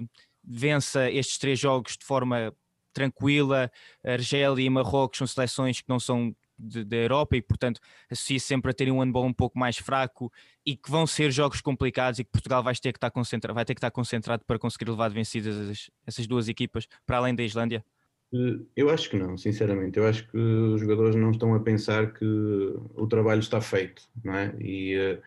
vença 0.42 1.10
estes 1.10 1.38
três 1.38 1.58
jogos 1.58 1.96
de 1.96 2.04
forma 2.04 2.54
tranquila, 2.92 3.70
Argélia 4.04 4.64
e 4.64 4.70
Marrocos 4.70 5.18
são 5.18 5.26
seleções 5.26 5.80
que 5.80 5.88
não 5.88 6.00
são 6.00 6.34
da 6.58 6.96
Europa 6.96 7.36
e, 7.36 7.42
portanto, 7.42 7.80
associa 8.10 8.40
sempre 8.40 8.70
a 8.70 8.74
terem 8.74 8.92
um 8.92 9.00
handball 9.00 9.26
um 9.26 9.32
pouco 9.32 9.58
mais 9.58 9.76
fraco 9.76 10.32
e 10.64 10.74
que 10.74 10.90
vão 10.90 11.06
ser 11.06 11.30
jogos 11.30 11.60
complicados 11.60 12.18
e 12.18 12.24
que 12.24 12.30
Portugal 12.30 12.62
vai 12.62 12.74
ter 12.74 12.92
que 12.92 12.96
estar 12.96 13.10
concentrado, 13.10 13.54
vai 13.54 13.64
ter 13.64 13.74
que 13.74 13.78
estar 13.78 13.90
concentrado 13.90 14.44
para 14.46 14.58
conseguir 14.58 14.90
levar 14.90 15.10
vencidas 15.10 15.90
essas 16.06 16.26
duas 16.26 16.48
equipas, 16.48 16.86
para 17.04 17.18
além 17.18 17.34
da 17.34 17.42
Islândia? 17.42 17.84
Eh, 18.32 18.60
eu 18.76 18.90
acho 18.90 19.10
que 19.10 19.16
não, 19.16 19.36
sinceramente. 19.36 19.98
Eu 19.98 20.06
acho 20.06 20.28
que 20.28 20.36
os 20.36 20.80
jogadores 20.80 21.16
não 21.16 21.30
estão 21.30 21.54
a 21.54 21.60
pensar 21.60 22.12
que 22.12 22.24
o 22.24 23.06
trabalho 23.08 23.40
está 23.40 23.60
feito, 23.60 24.02
não 24.24 24.34
é? 24.34 24.54
E 24.60 24.96
uh, 24.96 25.22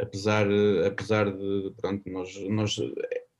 apesar, 0.00 0.46
apesar 0.86 1.30
de, 1.30 1.72
pronto, 1.80 2.08
nós, 2.10 2.34
nós 2.48 2.78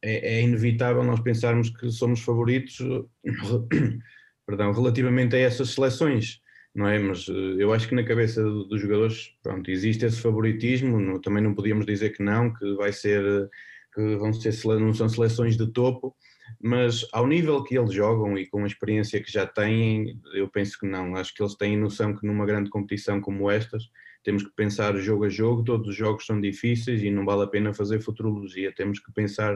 é, 0.02 0.38
é, 0.38 0.42
inevitável 0.42 1.02
nós 1.02 1.20
pensarmos 1.20 1.70
que 1.70 1.90
somos 1.90 2.20
favoritos, 2.20 2.78
perdão, 4.46 4.72
relativamente 4.72 5.36
a 5.36 5.38
essas 5.38 5.70
seleções, 5.70 6.40
não 6.74 6.86
é? 6.88 6.98
Mas 6.98 7.28
uh, 7.28 7.32
eu 7.58 7.72
acho 7.72 7.88
que 7.88 7.94
na 7.94 8.04
cabeça 8.04 8.42
dos 8.42 8.80
jogadores, 8.80 9.34
pronto, 9.42 9.70
existe 9.70 10.04
esse 10.04 10.20
favoritismo. 10.20 11.20
Também 11.20 11.42
não 11.42 11.54
podíamos 11.54 11.86
dizer 11.86 12.10
que 12.10 12.22
não, 12.22 12.52
que 12.54 12.74
vai 12.74 12.92
ser, 12.92 13.48
que 13.94 14.16
vão 14.16 14.32
ser, 14.32 14.52
não 14.80 14.94
são 14.94 15.08
seleções 15.08 15.56
de 15.56 15.66
topo 15.72 16.14
mas 16.62 17.06
ao 17.12 17.26
nível 17.26 17.62
que 17.62 17.78
eles 17.78 17.92
jogam 17.92 18.36
e 18.38 18.46
com 18.46 18.64
a 18.64 18.66
experiência 18.66 19.22
que 19.22 19.30
já 19.30 19.46
têm, 19.46 20.20
eu 20.34 20.48
penso 20.48 20.78
que 20.78 20.86
não. 20.86 21.14
Acho 21.16 21.34
que 21.34 21.42
eles 21.42 21.54
têm 21.54 21.76
noção 21.76 22.14
que 22.14 22.26
numa 22.26 22.46
grande 22.46 22.70
competição 22.70 23.20
como 23.20 23.50
estas, 23.50 23.90
temos 24.22 24.42
que 24.42 24.50
pensar 24.54 24.96
jogo 24.96 25.24
a 25.24 25.28
jogo, 25.28 25.64
todos 25.64 25.88
os 25.88 25.96
jogos 25.96 26.26
são 26.26 26.40
difíceis 26.40 27.02
e 27.02 27.10
não 27.10 27.24
vale 27.24 27.44
a 27.44 27.46
pena 27.46 27.72
fazer 27.72 28.00
futurologia. 28.00 28.74
Temos 28.74 28.98
que 28.98 29.12
pensar 29.12 29.54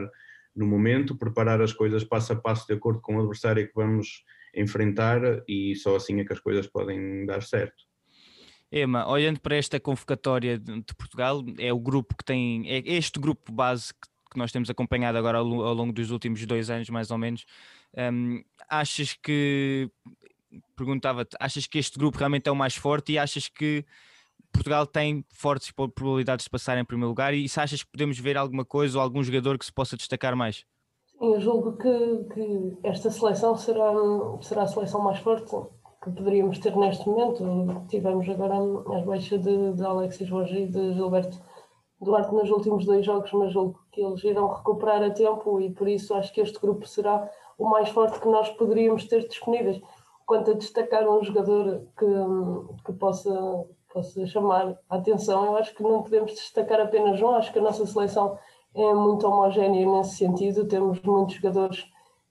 no 0.55 0.65
momento, 0.65 1.17
preparar 1.17 1.61
as 1.61 1.73
coisas 1.73 2.03
passo 2.03 2.33
a 2.33 2.35
passo 2.35 2.67
de 2.67 2.73
acordo 2.73 3.01
com 3.01 3.15
o 3.15 3.19
adversário 3.19 3.67
que 3.67 3.73
vamos 3.75 4.23
enfrentar 4.55 5.21
e 5.47 5.75
só 5.75 5.95
assim 5.95 6.19
é 6.19 6.25
que 6.25 6.33
as 6.33 6.39
coisas 6.39 6.67
podem 6.67 7.25
dar 7.25 7.41
certo. 7.41 7.83
Ema, 8.71 9.07
olhando 9.07 9.39
para 9.39 9.55
esta 9.55 9.79
convocatória 9.79 10.57
de 10.57 10.95
Portugal, 10.97 11.43
é 11.59 11.71
o 11.71 11.79
grupo 11.79 12.15
que 12.17 12.25
tem, 12.25 12.67
é 12.67 12.81
este 12.85 13.19
grupo 13.19 13.51
base 13.51 13.93
que 13.93 14.07
que 14.33 14.39
nós 14.39 14.51
temos 14.51 14.69
acompanhado 14.69 15.17
agora 15.17 15.37
ao, 15.37 15.45
ao 15.63 15.73
longo 15.73 15.93
dos 15.93 16.11
últimos 16.11 16.45
dois 16.45 16.69
anos, 16.69 16.89
mais 16.89 17.11
ou 17.11 17.17
menos, 17.17 17.45
um, 18.11 18.43
achas 18.67 19.13
que, 19.13 19.89
perguntava-te, 20.75 21.35
achas 21.39 21.67
que 21.67 21.77
este 21.77 21.97
grupo 21.97 22.17
realmente 22.17 22.47
é 22.47 22.51
o 22.51 22.55
mais 22.55 22.75
forte 22.75 23.13
e 23.13 23.17
achas 23.17 23.47
que 23.47 23.85
Portugal 24.51 24.85
tem 24.85 25.25
fortes 25.33 25.71
probabilidades 25.71 26.45
de 26.45 26.49
passar 26.49 26.77
em 26.77 26.85
primeiro 26.85 27.09
lugar 27.09 27.33
e 27.33 27.47
se 27.49 27.59
achas 27.59 27.83
que 27.83 27.91
podemos 27.91 28.19
ver 28.19 28.37
alguma 28.37 28.63
coisa 28.63 28.97
ou 28.97 29.03
algum 29.03 29.23
jogador 29.23 29.57
que 29.57 29.65
se 29.65 29.73
possa 29.73 29.97
destacar 29.97 30.35
mais? 30.35 30.65
Eu 31.19 31.39
julgo 31.39 31.77
que, 31.77 32.33
que 32.33 32.77
esta 32.83 33.09
seleção 33.09 33.55
será, 33.55 33.91
será 34.41 34.63
a 34.63 34.67
seleção 34.67 35.01
mais 35.01 35.19
forte 35.19 35.49
que 36.03 36.11
poderíamos 36.11 36.59
ter 36.59 36.75
neste 36.75 37.07
momento. 37.07 37.85
Tivemos 37.87 38.27
agora 38.29 38.55
as 38.95 39.05
baixas 39.05 39.41
de, 39.41 39.73
de 39.73 39.85
Alexis 39.85 40.29
Roger 40.29 40.63
e 40.63 40.67
de 40.67 40.93
Gilberto 40.93 41.39
Duarte 42.01 42.33
nos 42.33 42.49
últimos 42.49 42.85
dois 42.85 43.05
jogos, 43.05 43.31
mas 43.31 43.53
julgo 43.53 43.79
que 43.93 44.01
eles 44.01 44.23
irão 44.23 44.47
recuperar 44.47 45.01
a 45.03 45.11
tempo 45.11 45.61
e 45.61 45.69
por 45.71 45.87
isso 45.87 46.13
acho 46.15 46.33
que 46.33 46.41
este 46.41 46.59
grupo 46.59 46.85
será 46.87 47.29
o 47.57 47.69
mais 47.69 47.87
forte 47.89 48.19
que 48.19 48.27
nós 48.27 48.49
poderíamos 48.49 49.07
ter 49.07 49.27
disponíveis. 49.27 49.79
Quanto 50.25 50.51
a 50.51 50.53
destacar 50.55 51.07
um 51.07 51.23
jogador 51.23 51.83
que, 51.97 52.05
que 52.85 52.93
possa, 52.93 53.31
possa 53.93 54.25
chamar 54.25 54.77
a 54.89 54.95
atenção, 54.95 55.45
eu 55.45 55.57
acho 55.57 55.75
que 55.75 55.83
não 55.83 56.01
podemos 56.01 56.31
destacar 56.31 56.81
apenas 56.81 57.21
um, 57.21 57.29
acho 57.29 57.53
que 57.53 57.59
a 57.59 57.61
nossa 57.61 57.85
seleção 57.85 58.37
é 58.73 58.93
muito 58.93 59.27
homogénea 59.27 59.85
nesse 59.85 60.15
sentido, 60.15 60.67
temos 60.67 60.99
muitos 61.03 61.35
jogadores 61.35 61.85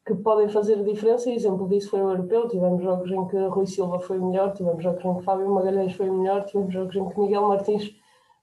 que 0.04 0.14
podem 0.16 0.48
fazer 0.48 0.80
a 0.80 0.82
diferença, 0.82 1.30
e 1.30 1.36
exemplo 1.36 1.68
disso 1.68 1.90
foi 1.90 2.02
o 2.02 2.10
europeu, 2.10 2.48
tivemos 2.48 2.82
jogos 2.82 3.08
em 3.08 3.24
que 3.28 3.36
Rui 3.36 3.66
Silva 3.66 4.00
foi 4.00 4.18
melhor, 4.18 4.52
tivemos 4.52 4.82
jogos 4.82 5.04
em 5.04 5.14
que 5.14 5.22
Fábio 5.22 5.48
Magalhães 5.48 5.92
foi 5.92 6.10
melhor, 6.10 6.44
tivemos 6.44 6.74
jogos 6.74 6.96
em 6.96 7.08
que 7.08 7.20
Miguel 7.20 7.42
Martins 7.42 7.94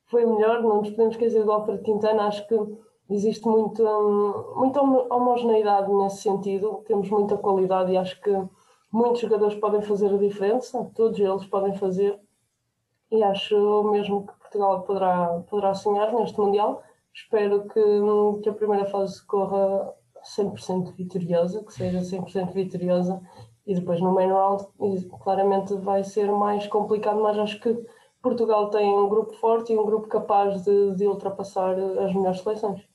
foi 0.06 0.26
melhor, 0.26 0.64
não 0.64 0.78
nos 0.78 0.92
podemos 0.92 1.16
esquecer 1.16 1.44
do 1.44 1.52
Alfredo 1.52 1.84
Quintana, 1.84 2.28
acho 2.28 2.48
que 2.48 2.56
existe 3.10 3.48
muito, 3.48 3.84
hum, 3.84 4.54
muita 4.56 4.82
homogeneidade 4.82 5.92
nesse 5.92 6.22
sentido, 6.22 6.84
temos 6.86 7.10
muita 7.10 7.38
qualidade 7.38 7.92
e 7.92 7.98
acho 7.98 8.20
que 8.22 8.32
muitos 8.92 9.22
jogadores 9.22 9.56
podem 9.56 9.82
fazer 9.82 10.14
a 10.14 10.18
diferença, 10.18 10.90
todos 10.96 11.20
eles 11.20 11.46
podem 11.46 11.76
fazer, 11.76 12.20
e 13.12 13.24
acho 13.24 13.84
mesmo 13.92 14.28
que 14.28 14.34
Portugal 14.40 14.84
poderá, 14.84 15.44
poderá 15.50 15.74
sonhar 15.74 16.14
neste 16.14 16.40
Mundial. 16.40 16.84
Espero 17.14 17.68
que, 17.68 17.80
hum, 17.80 18.40
que 18.42 18.50
a 18.50 18.54
primeira 18.54 18.86
fase 18.86 19.26
corra 19.26 19.94
100% 20.24 20.94
vitoriosa, 20.96 21.64
que 21.64 21.74
seja 21.74 22.00
100% 22.02 22.54
vitoriosa, 22.54 23.22
e 23.66 23.74
depois 23.74 24.02
no 24.02 24.12
main 24.12 24.30
round, 24.30 24.66
claramente 25.24 25.76
vai 25.76 26.04
ser 26.04 26.32
mais 26.32 26.68
complicado, 26.68 27.22
mas 27.22 27.38
acho 27.38 27.60
que 27.60 27.78
Portugal 28.22 28.70
tem 28.70 28.92
um 28.92 29.08
grupo 29.08 29.34
forte 29.34 29.74
e 29.74 29.78
um 29.78 29.86
grupo 29.86 30.08
capaz 30.08 30.64
de, 30.64 30.96
de 30.96 31.08
ultrapassar 31.08 31.74
as 31.74 32.14
melhores 32.14 32.42
seleções. 32.42 32.89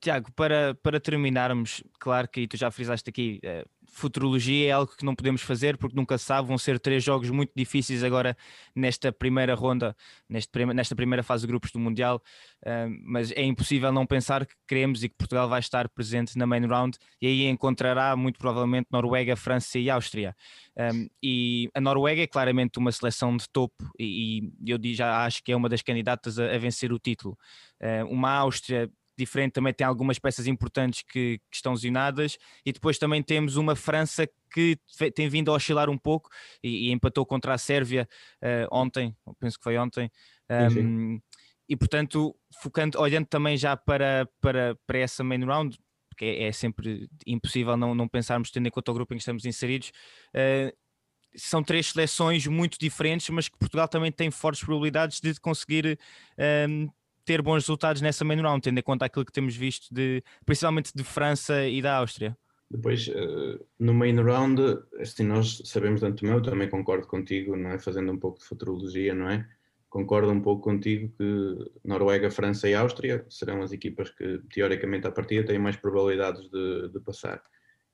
Tiago, 0.00 0.30
para, 0.32 0.74
para 0.82 1.00
terminarmos, 1.00 1.82
claro 1.98 2.28
que 2.28 2.46
tu 2.46 2.56
já 2.56 2.70
frisaste 2.70 3.08
aqui, 3.08 3.40
eh, 3.42 3.64
futurologia 3.88 4.68
é 4.68 4.70
algo 4.70 4.92
que 4.94 5.04
não 5.04 5.14
podemos 5.14 5.42
fazer 5.42 5.76
porque 5.76 5.96
nunca 5.96 6.16
sabe, 6.18 6.46
vão 6.46 6.58
ser 6.58 6.78
três 6.78 7.02
jogos 7.02 7.30
muito 7.30 7.52
difíceis 7.56 8.04
agora 8.04 8.36
nesta 8.74 9.10
primeira 9.10 9.54
ronda, 9.54 9.96
neste, 10.28 10.64
nesta 10.66 10.94
primeira 10.94 11.22
fase 11.22 11.42
de 11.42 11.48
grupos 11.48 11.72
do 11.72 11.78
Mundial, 11.78 12.22
uh, 12.62 12.88
mas 13.02 13.32
é 13.32 13.42
impossível 13.42 13.90
não 13.90 14.06
pensar 14.06 14.46
que 14.46 14.54
queremos 14.66 15.02
e 15.02 15.08
que 15.08 15.16
Portugal 15.16 15.48
vai 15.48 15.60
estar 15.60 15.88
presente 15.88 16.36
na 16.38 16.46
main 16.46 16.66
round 16.66 16.98
e 17.20 17.26
aí 17.26 17.46
encontrará 17.46 18.14
muito 18.14 18.38
provavelmente 18.38 18.88
Noruega, 18.90 19.36
França 19.36 19.78
e 19.78 19.90
Áustria. 19.90 20.36
Um, 20.76 21.08
e 21.22 21.70
a 21.74 21.80
Noruega 21.80 22.22
é 22.22 22.26
claramente 22.26 22.78
uma 22.78 22.92
seleção 22.92 23.36
de 23.36 23.48
topo 23.48 23.90
e, 23.98 24.52
e 24.64 24.70
eu 24.70 24.78
já 24.94 25.24
acho 25.24 25.42
que 25.42 25.50
é 25.50 25.56
uma 25.56 25.68
das 25.68 25.82
candidatas 25.82 26.38
a, 26.38 26.54
a 26.54 26.58
vencer 26.58 26.92
o 26.92 26.98
título. 26.98 27.36
Uma 28.08 28.32
Áustria 28.32 28.90
diferente, 29.18 29.52
também 29.52 29.74
tem 29.74 29.86
algumas 29.86 30.18
peças 30.18 30.46
importantes 30.46 31.02
que, 31.02 31.38
que, 31.50 31.56
estão 31.56 31.72
lesionadas, 31.72 32.38
e 32.64 32.72
depois 32.72 32.98
também 32.98 33.22
temos 33.22 33.56
uma 33.56 33.76
França 33.76 34.28
que 34.52 34.78
tem 35.14 35.28
vindo 35.28 35.50
a 35.50 35.54
oscilar 35.54 35.90
um 35.90 35.98
pouco 35.98 36.30
e, 36.62 36.88
e 36.88 36.92
empatou 36.92 37.26
contra 37.26 37.52
a 37.52 37.58
Sérvia 37.58 38.08
uh, 38.42 38.68
ontem, 38.74 39.14
penso 39.38 39.58
que 39.58 39.64
foi 39.64 39.76
ontem. 39.76 40.10
Um. 40.50 41.20
E 41.68 41.76
portanto, 41.76 42.34
focando, 42.62 42.98
olhando 42.98 43.26
também 43.26 43.56
já 43.56 43.76
para, 43.76 44.26
para, 44.40 44.74
para 44.86 44.98
essa 44.98 45.22
main 45.22 45.44
round, 45.44 45.78
porque 46.08 46.24
é, 46.24 46.44
é 46.44 46.52
sempre 46.52 47.10
impossível 47.26 47.76
não, 47.76 47.94
não 47.94 48.08
pensarmos, 48.08 48.50
tendo 48.50 48.66
em 48.66 48.70
conta 48.70 48.90
o 48.90 48.94
grupo 48.94 49.12
em 49.12 49.18
que 49.18 49.22
estamos 49.22 49.44
inseridos. 49.44 49.92
Uh, 50.34 50.74
são 51.36 51.62
três 51.62 51.88
seleções 51.88 52.46
muito 52.46 52.78
diferentes, 52.78 53.28
mas 53.28 53.48
que 53.48 53.58
Portugal 53.58 53.86
também 53.86 54.10
tem 54.10 54.30
fortes 54.30 54.64
probabilidades 54.64 55.20
de 55.20 55.38
conseguir 55.40 55.98
um, 56.68 56.88
ter 57.28 57.42
bons 57.42 57.64
resultados 57.64 58.00
nessa 58.00 58.24
main 58.24 58.40
round, 58.40 58.62
tendo 58.62 58.78
em 58.78 58.82
conta 58.82 59.04
aquilo 59.04 59.26
que 59.26 59.32
temos 59.32 59.54
visto, 59.54 59.92
de, 59.92 60.22
principalmente 60.46 60.92
de 60.94 61.04
França 61.04 61.66
e 61.68 61.82
da 61.82 61.98
Áustria. 61.98 62.34
Depois, 62.70 63.06
uh, 63.08 63.62
no 63.78 63.92
main 63.92 64.16
round, 64.16 64.62
assim, 64.98 65.24
nós 65.24 65.60
sabemos 65.66 66.00
de 66.00 66.06
antemão, 66.06 66.40
também 66.40 66.70
concordo 66.70 67.06
contigo, 67.06 67.54
não 67.54 67.72
é? 67.72 67.78
Fazendo 67.78 68.10
um 68.10 68.16
pouco 68.18 68.38
de 68.38 68.46
futurologia, 68.46 69.14
não 69.14 69.28
é? 69.28 69.46
Concordo 69.90 70.30
um 70.30 70.40
pouco 70.40 70.62
contigo 70.62 71.12
que 71.18 71.70
Noruega, 71.84 72.30
França 72.30 72.66
e 72.66 72.74
Áustria 72.74 73.26
serão 73.28 73.60
as 73.60 73.72
equipas 73.72 74.08
que, 74.10 74.40
teoricamente, 74.50 75.06
à 75.06 75.12
partida 75.12 75.44
têm 75.44 75.58
mais 75.58 75.76
probabilidades 75.76 76.48
de, 76.50 76.88
de 76.88 77.00
passar. 77.00 77.42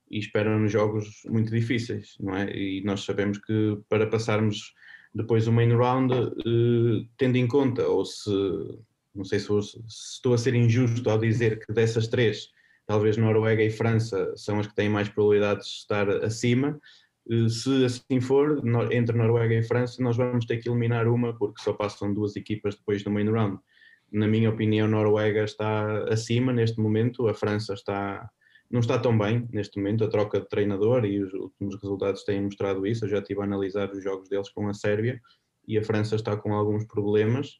E 0.08 0.20
esperam-nos 0.20 0.70
jogos 0.70 1.22
muito 1.26 1.50
difíceis, 1.50 2.16
não 2.20 2.36
é? 2.36 2.56
E 2.56 2.84
nós 2.84 3.04
sabemos 3.04 3.38
que 3.38 3.80
para 3.88 4.06
passarmos 4.06 4.74
depois 5.12 5.48
o 5.48 5.52
main 5.52 5.72
round, 5.74 6.14
uh, 6.14 7.08
tendo 7.16 7.36
em 7.36 7.48
conta, 7.48 7.84
ou 7.88 8.04
se 8.04 8.30
não 9.14 9.24
sei 9.24 9.38
se, 9.38 9.46
se, 9.62 9.78
estou 10.14 10.34
a 10.34 10.38
ser 10.38 10.54
injusto 10.54 11.08
ao 11.08 11.18
dizer 11.18 11.64
que 11.64 11.72
dessas 11.72 12.08
três, 12.08 12.48
talvez 12.86 13.16
Noruega 13.16 13.62
e 13.62 13.70
França 13.70 14.32
são 14.36 14.58
as 14.58 14.66
que 14.66 14.74
têm 14.74 14.88
mais 14.88 15.08
probabilidades 15.08 15.66
de 15.66 15.72
estar 15.74 16.08
acima. 16.24 16.78
Eh, 17.30 17.48
se 17.48 17.84
assim 17.84 18.20
for, 18.20 18.62
entre 18.90 19.16
Noruega 19.16 19.54
e 19.54 19.62
França, 19.62 20.02
nós 20.02 20.16
vamos 20.16 20.44
ter 20.44 20.58
que 20.58 20.68
eliminar 20.68 21.06
uma, 21.08 21.36
porque 21.36 21.62
só 21.62 21.72
passam 21.72 22.12
duas 22.12 22.36
equipas 22.36 22.74
depois 22.74 23.02
do 23.02 23.10
main 23.10 23.30
round. 23.30 23.58
Na 24.12 24.28
minha 24.28 24.50
opinião, 24.50 24.86
Noruega 24.88 25.44
está 25.44 26.04
acima 26.04 26.52
neste 26.52 26.80
momento, 26.80 27.26
a 27.28 27.34
França 27.34 27.74
está, 27.74 28.28
não 28.70 28.80
está 28.80 28.98
tão 28.98 29.16
bem 29.16 29.48
neste 29.52 29.78
momento. 29.78 30.04
A 30.04 30.08
troca 30.08 30.40
de 30.40 30.48
treinador 30.48 31.04
e 31.04 31.22
os 31.22 31.32
últimos 31.32 31.76
resultados 31.80 32.24
têm 32.24 32.42
mostrado 32.42 32.86
isso. 32.86 33.04
Eu 33.04 33.08
já 33.08 33.18
estive 33.18 33.40
a 33.40 33.44
analisar 33.44 33.90
os 33.90 34.02
jogos 34.02 34.28
deles 34.28 34.50
com 34.50 34.68
a 34.68 34.74
Sérvia 34.74 35.20
e 35.66 35.78
a 35.78 35.82
França 35.82 36.16
está 36.16 36.36
com 36.36 36.54
alguns 36.54 36.84
problemas 36.84 37.58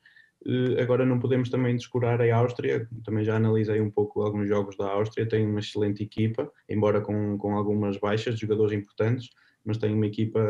agora 0.81 1.07
não 1.07 1.19
podemos 1.19 1.49
também 1.49 1.75
descurar 1.75 2.21
a 2.21 2.37
Áustria, 2.37 2.89
também 3.05 3.25
já 3.25 3.37
analisei 3.37 3.81
um 3.81 3.91
pouco 3.91 4.23
alguns 4.23 4.49
jogos 4.49 4.77
da 4.77 4.91
Áustria, 4.91 5.29
tem 5.29 5.47
uma 5.47 5.61
excelente 5.61 6.03
equipa, 6.03 6.51
embora 6.69 7.01
com, 7.01 7.39
com 7.39 7.57
algumas 7.57 7.97
baixas 7.97 8.35
de 8.35 8.43
jogadores 8.43 8.73
importantes, 8.73 9.31
mas 9.65 9.79
tem 9.79 9.95
uma 9.95 10.07
equipa 10.07 10.41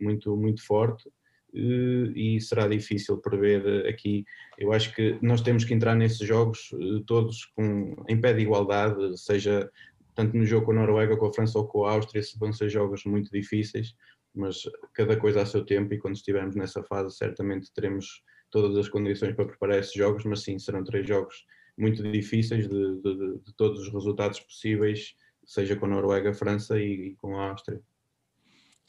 muito, 0.00 0.36
muito 0.36 0.66
forte. 0.66 1.08
Eh, 1.54 2.12
e 2.16 2.40
será 2.40 2.66
difícil 2.66 3.18
prever 3.18 3.86
aqui. 3.86 4.24
Eu 4.58 4.72
acho 4.72 4.94
que 4.94 5.18
nós 5.20 5.42
temos 5.42 5.64
que 5.64 5.74
entrar 5.74 5.94
nesses 5.94 6.26
jogos 6.26 6.70
eh, 6.72 7.02
todos 7.06 7.44
com, 7.54 7.94
em 8.08 8.20
pé 8.20 8.32
de 8.32 8.40
igualdade, 8.42 9.16
seja 9.18 9.70
tanto 10.14 10.36
no 10.36 10.44
jogo 10.44 10.66
com 10.66 10.72
a 10.72 10.74
Noruega, 10.74 11.16
com 11.16 11.26
a 11.26 11.32
França 11.32 11.58
ou 11.58 11.66
com 11.66 11.84
a 11.84 11.92
Áustria, 11.92 12.22
vão 12.38 12.52
ser 12.52 12.68
jogos 12.68 13.04
muito 13.04 13.30
difíceis 13.30 13.94
mas 14.34 14.62
cada 14.94 15.16
coisa 15.16 15.42
a 15.42 15.46
seu 15.46 15.64
tempo 15.64 15.92
e 15.92 15.98
quando 15.98 16.16
estivermos 16.16 16.56
nessa 16.56 16.82
fase 16.82 17.16
certamente 17.16 17.72
teremos 17.72 18.22
todas 18.52 18.76
as 18.76 18.88
condições 18.88 19.34
para 19.34 19.46
preparar 19.46 19.78
esses 19.78 19.94
jogos, 19.94 20.24
mas 20.24 20.42
sim, 20.42 20.58
serão 20.58 20.84
três 20.84 21.08
jogos 21.08 21.44
muito 21.76 22.02
difíceis 22.02 22.68
de, 22.68 23.00
de, 23.00 23.38
de 23.38 23.54
todos 23.56 23.80
os 23.80 23.92
resultados 23.92 24.38
possíveis, 24.38 25.16
seja 25.44 25.74
com 25.74 25.86
a 25.86 25.88
Noruega, 25.88 26.32
França 26.32 26.78
e, 26.78 27.08
e 27.08 27.16
com 27.16 27.36
a 27.36 27.50
Áustria. 27.50 27.80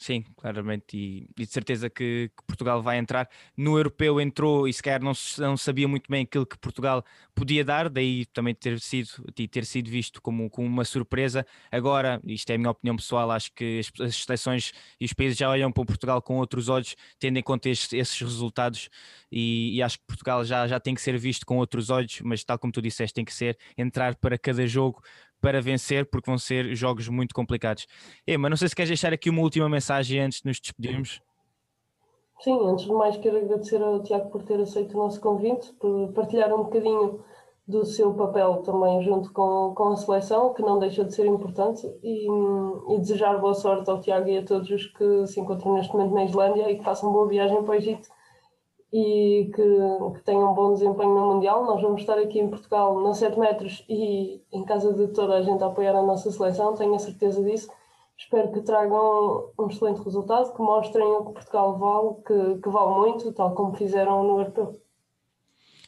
Sim, 0.04 0.22
claramente, 0.36 0.98
e, 0.98 1.30
e 1.34 1.46
de 1.46 1.50
certeza 1.50 1.88
que, 1.88 2.30
que, 2.36 2.42
Portugal 2.46 2.82
vai 2.82 2.98
entrar. 2.98 3.26
No 3.56 3.78
europeu 3.78 4.20
entrou 4.20 4.68
e 4.68 4.72
sequer 4.74 5.00
não, 5.00 5.12
não 5.38 5.56
sabia 5.56 5.88
muito 5.88 6.10
bem 6.10 6.24
aquilo 6.24 6.44
que 6.44 6.58
Portugal 6.58 7.02
podia 7.34 7.64
dar, 7.64 7.88
daí 7.88 8.26
também 8.26 8.54
ter 8.54 8.78
sido, 8.80 9.08
ter 9.50 9.64
sido 9.64 9.88
visto 9.88 10.20
como, 10.20 10.50
como 10.50 10.68
uma 10.68 10.84
surpresa. 10.84 11.46
Agora, 11.72 12.20
isto 12.26 12.50
é 12.50 12.56
a 12.56 12.58
minha 12.58 12.70
opinião 12.70 12.96
pessoal, 12.96 13.30
acho 13.30 13.50
que 13.54 13.80
as, 13.80 14.06
as 14.06 14.16
seleções 14.16 14.74
e 15.00 15.06
os 15.06 15.14
países 15.14 15.38
já 15.38 15.48
olham 15.48 15.72
para 15.72 15.86
Portugal 15.86 16.20
com 16.20 16.36
outros 16.36 16.68
olhos, 16.68 16.94
tendo 17.18 17.38
em 17.38 17.42
conta 17.42 17.70
estes, 17.70 17.94
esses 17.94 18.20
resultados, 18.20 18.90
e, 19.32 19.74
e, 19.76 19.82
acho 19.82 19.98
que 19.98 20.04
Portugal 20.06 20.44
já, 20.44 20.68
já 20.68 20.78
tem 20.78 20.94
que 20.94 21.00
ser 21.00 21.16
visto 21.18 21.46
com 21.46 21.56
outros 21.56 21.88
olhos, 21.88 22.20
mas 22.22 22.44
tal 22.44 22.58
como 22.58 22.74
tu 22.74 22.82
disseste, 22.82 23.14
tem 23.14 23.24
que 23.24 23.32
ser 23.32 23.56
entrar 23.76 24.16
para 24.16 24.36
cada 24.36 24.66
jogo 24.66 25.02
para 25.44 25.60
vencer, 25.60 26.06
porque 26.06 26.30
vão 26.30 26.38
ser 26.38 26.74
jogos 26.74 27.06
muito 27.06 27.34
complicados. 27.34 27.86
Ema, 28.26 28.48
não 28.48 28.56
sei 28.56 28.66
se 28.66 28.74
queres 28.74 28.88
deixar 28.88 29.12
aqui 29.12 29.28
uma 29.28 29.42
última 29.42 29.68
mensagem 29.68 30.18
antes 30.18 30.40
de 30.40 30.48
nos 30.48 30.58
despedirmos. 30.58 31.20
Sim, 32.40 32.58
antes 32.66 32.86
de 32.86 32.92
mais 32.92 33.18
quero 33.18 33.36
agradecer 33.36 33.82
ao 33.82 34.02
Tiago 34.02 34.30
por 34.30 34.42
ter 34.42 34.58
aceito 34.58 34.94
o 34.94 34.96
nosso 34.96 35.20
convite, 35.20 35.70
por 35.74 36.14
partilhar 36.14 36.50
um 36.54 36.62
bocadinho 36.64 37.22
do 37.68 37.84
seu 37.84 38.14
papel 38.14 38.62
também 38.62 39.02
junto 39.02 39.30
com, 39.34 39.74
com 39.74 39.92
a 39.92 39.96
seleção, 39.96 40.54
que 40.54 40.62
não 40.62 40.78
deixa 40.78 41.04
de 41.04 41.14
ser 41.14 41.26
importante, 41.26 41.86
e, 42.02 42.26
e 42.94 42.98
desejar 42.98 43.38
boa 43.38 43.54
sorte 43.54 43.90
ao 43.90 44.00
Tiago 44.00 44.26
e 44.26 44.38
a 44.38 44.44
todos 44.44 44.70
os 44.70 44.86
que 44.86 45.26
se 45.26 45.40
encontram 45.40 45.74
neste 45.74 45.92
momento 45.92 46.14
na 46.14 46.24
Islândia 46.24 46.70
e 46.70 46.78
que 46.78 46.84
façam 46.84 47.12
boa 47.12 47.28
viagem 47.28 47.62
para 47.62 47.72
o 47.72 47.74
Egito 47.74 48.08
e 48.96 49.50
que, 49.52 50.14
que 50.14 50.24
tenham 50.24 50.52
um 50.52 50.54
bom 50.54 50.72
desempenho 50.72 51.16
no 51.16 51.34
Mundial. 51.34 51.64
Nós 51.64 51.82
vamos 51.82 52.02
estar 52.02 52.16
aqui 52.16 52.38
em 52.38 52.48
Portugal 52.48 53.00
nos 53.00 53.18
7 53.18 53.36
metros 53.40 53.84
e 53.88 54.40
em 54.52 54.64
casa 54.64 54.94
de 54.94 55.08
toda 55.08 55.34
a 55.34 55.42
gente 55.42 55.64
a 55.64 55.66
apoiar 55.66 55.96
a 55.96 56.02
nossa 56.02 56.30
seleção, 56.30 56.76
tenho 56.76 56.94
a 56.94 56.98
certeza 57.00 57.42
disso. 57.42 57.68
Espero 58.16 58.52
que 58.52 58.60
tragam 58.60 59.50
um 59.58 59.66
excelente 59.66 60.00
resultado, 60.00 60.54
que 60.54 60.62
mostrem 60.62 61.04
o 61.04 61.24
que 61.24 61.32
Portugal 61.32 61.76
vale, 61.76 62.14
que, 62.24 62.62
que 62.62 62.68
vale 62.68 62.94
muito, 62.94 63.32
tal 63.32 63.52
como 63.52 63.74
fizeram 63.74 64.22
no 64.22 64.38
Europeu. 64.38 64.80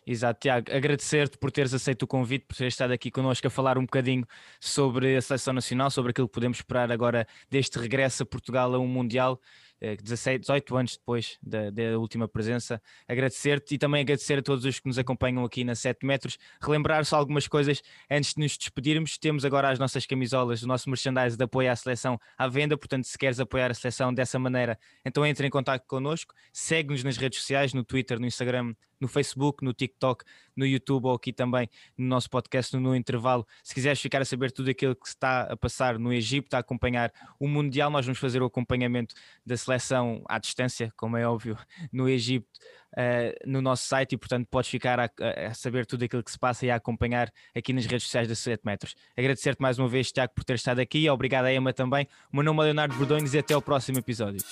Exato, 0.04 0.40
Tiago, 0.40 0.72
agradecer-te 0.72 1.38
por 1.38 1.52
teres 1.52 1.72
aceito 1.74 2.02
o 2.02 2.06
convite, 2.08 2.44
por 2.44 2.56
teres 2.56 2.74
estado 2.74 2.92
aqui 2.92 3.08
connosco 3.08 3.46
a 3.46 3.50
falar 3.50 3.78
um 3.78 3.82
bocadinho 3.82 4.24
sobre 4.60 5.16
a 5.16 5.22
seleção 5.22 5.54
nacional, 5.54 5.92
sobre 5.92 6.10
aquilo 6.10 6.26
que 6.26 6.34
podemos 6.34 6.58
esperar 6.58 6.90
agora 6.90 7.26
deste 7.48 7.78
regresso 7.78 8.24
a 8.24 8.26
Portugal 8.26 8.74
a 8.74 8.78
um 8.80 8.86
Mundial. 8.88 9.40
17, 9.80 10.40
18 10.40 10.76
anos 10.76 10.96
depois 10.96 11.38
da, 11.42 11.70
da 11.70 11.98
última 11.98 12.26
presença. 12.26 12.80
Agradecer-te 13.06 13.74
e 13.74 13.78
também 13.78 14.00
agradecer 14.00 14.38
a 14.38 14.42
todos 14.42 14.64
os 14.64 14.78
que 14.80 14.86
nos 14.86 14.98
acompanham 14.98 15.44
aqui 15.44 15.64
na 15.64 15.74
7 15.74 16.04
metros. 16.04 16.38
Relembrar 16.60 17.04
só 17.04 17.16
algumas 17.16 17.46
coisas 17.46 17.82
antes 18.10 18.34
de 18.34 18.40
nos 18.40 18.56
despedirmos. 18.56 19.18
Temos 19.18 19.44
agora 19.44 19.70
as 19.70 19.78
nossas 19.78 20.06
camisolas, 20.06 20.62
o 20.62 20.66
nosso 20.66 20.88
merchandise 20.88 21.36
de 21.36 21.44
apoio 21.44 21.70
à 21.70 21.76
seleção 21.76 22.18
à 22.36 22.48
venda. 22.48 22.76
Portanto, 22.76 23.04
se 23.04 23.18
queres 23.18 23.38
apoiar 23.38 23.70
a 23.70 23.74
seleção 23.74 24.12
dessa 24.12 24.38
maneira, 24.38 24.78
então 25.04 25.24
entre 25.26 25.46
em 25.46 25.50
contato 25.50 25.86
connosco. 25.86 26.34
Segue-nos 26.52 27.04
nas 27.04 27.16
redes 27.16 27.40
sociais, 27.40 27.74
no 27.74 27.84
Twitter, 27.84 28.18
no 28.18 28.26
Instagram, 28.26 28.74
no 29.00 29.08
Facebook, 29.08 29.64
no 29.64 29.72
TikTok, 29.72 30.24
no 30.56 30.66
YouTube 30.66 31.06
ou 31.06 31.14
aqui 31.14 31.32
também 31.32 31.68
no 31.96 32.06
nosso 32.06 32.30
podcast 32.30 32.76
no, 32.76 32.96
intervalo. 32.96 33.46
Se 33.62 33.74
quiseres 33.74 34.00
ficar 34.00 34.22
a 34.22 34.24
saber 34.24 34.50
tudo 34.50 34.70
aquilo 34.70 34.94
que 34.94 35.06
está 35.06 35.42
a 35.42 35.56
passar 35.56 35.98
no 35.98 36.12
Egito, 36.12 36.54
a 36.54 36.58
acompanhar 36.58 37.12
o 37.38 37.46
Mundial, 37.46 37.90
nós 37.90 38.06
vamos 38.06 38.18
fazer 38.18 38.42
o 38.42 38.46
acompanhamento 38.46 39.14
da 39.44 39.56
seleção 39.56 40.22
à 40.28 40.38
distância, 40.38 40.92
como 40.96 41.16
é 41.16 41.26
óbvio, 41.26 41.58
no 41.92 42.08
Egito, 42.08 42.46
uh, 42.92 43.50
no 43.50 43.60
nosso 43.60 43.86
site 43.86 44.14
e, 44.14 44.16
portanto, 44.16 44.46
podes 44.50 44.70
ficar 44.70 44.98
a, 44.98 45.10
a, 45.48 45.54
saber 45.54 45.86
tudo 45.86 46.04
aquilo 46.04 46.22
que 46.22 46.30
se 46.30 46.38
passa 46.38 46.66
e 46.66 46.70
a 46.70 46.76
acompanhar 46.76 47.30
aqui 47.54 47.72
nas 47.72 47.86
redes 47.86 48.04
sociais 48.04 48.28
da 48.28 48.34
7 48.34 48.62
metros. 48.64 48.94
Agradecer-te 49.16 49.60
mais 49.60 49.78
uma 49.78 49.88
vez, 49.88 50.10
Tiago, 50.10 50.32
por 50.34 50.44
ter 50.44 50.54
estado 50.54 50.80
aqui. 50.80 51.08
Obrigado 51.10 51.44
a 51.46 51.52
Emma 51.52 51.72
também. 51.72 52.08
O 52.32 52.36
meu 52.36 52.44
nome 52.44 52.60
é 52.60 52.64
Leonardo 52.64 52.94
Bordões 52.94 53.34
e 53.34 53.38
até 53.38 53.54
ao 53.54 53.62
próximo 53.62 53.98
episódio. 53.98 54.42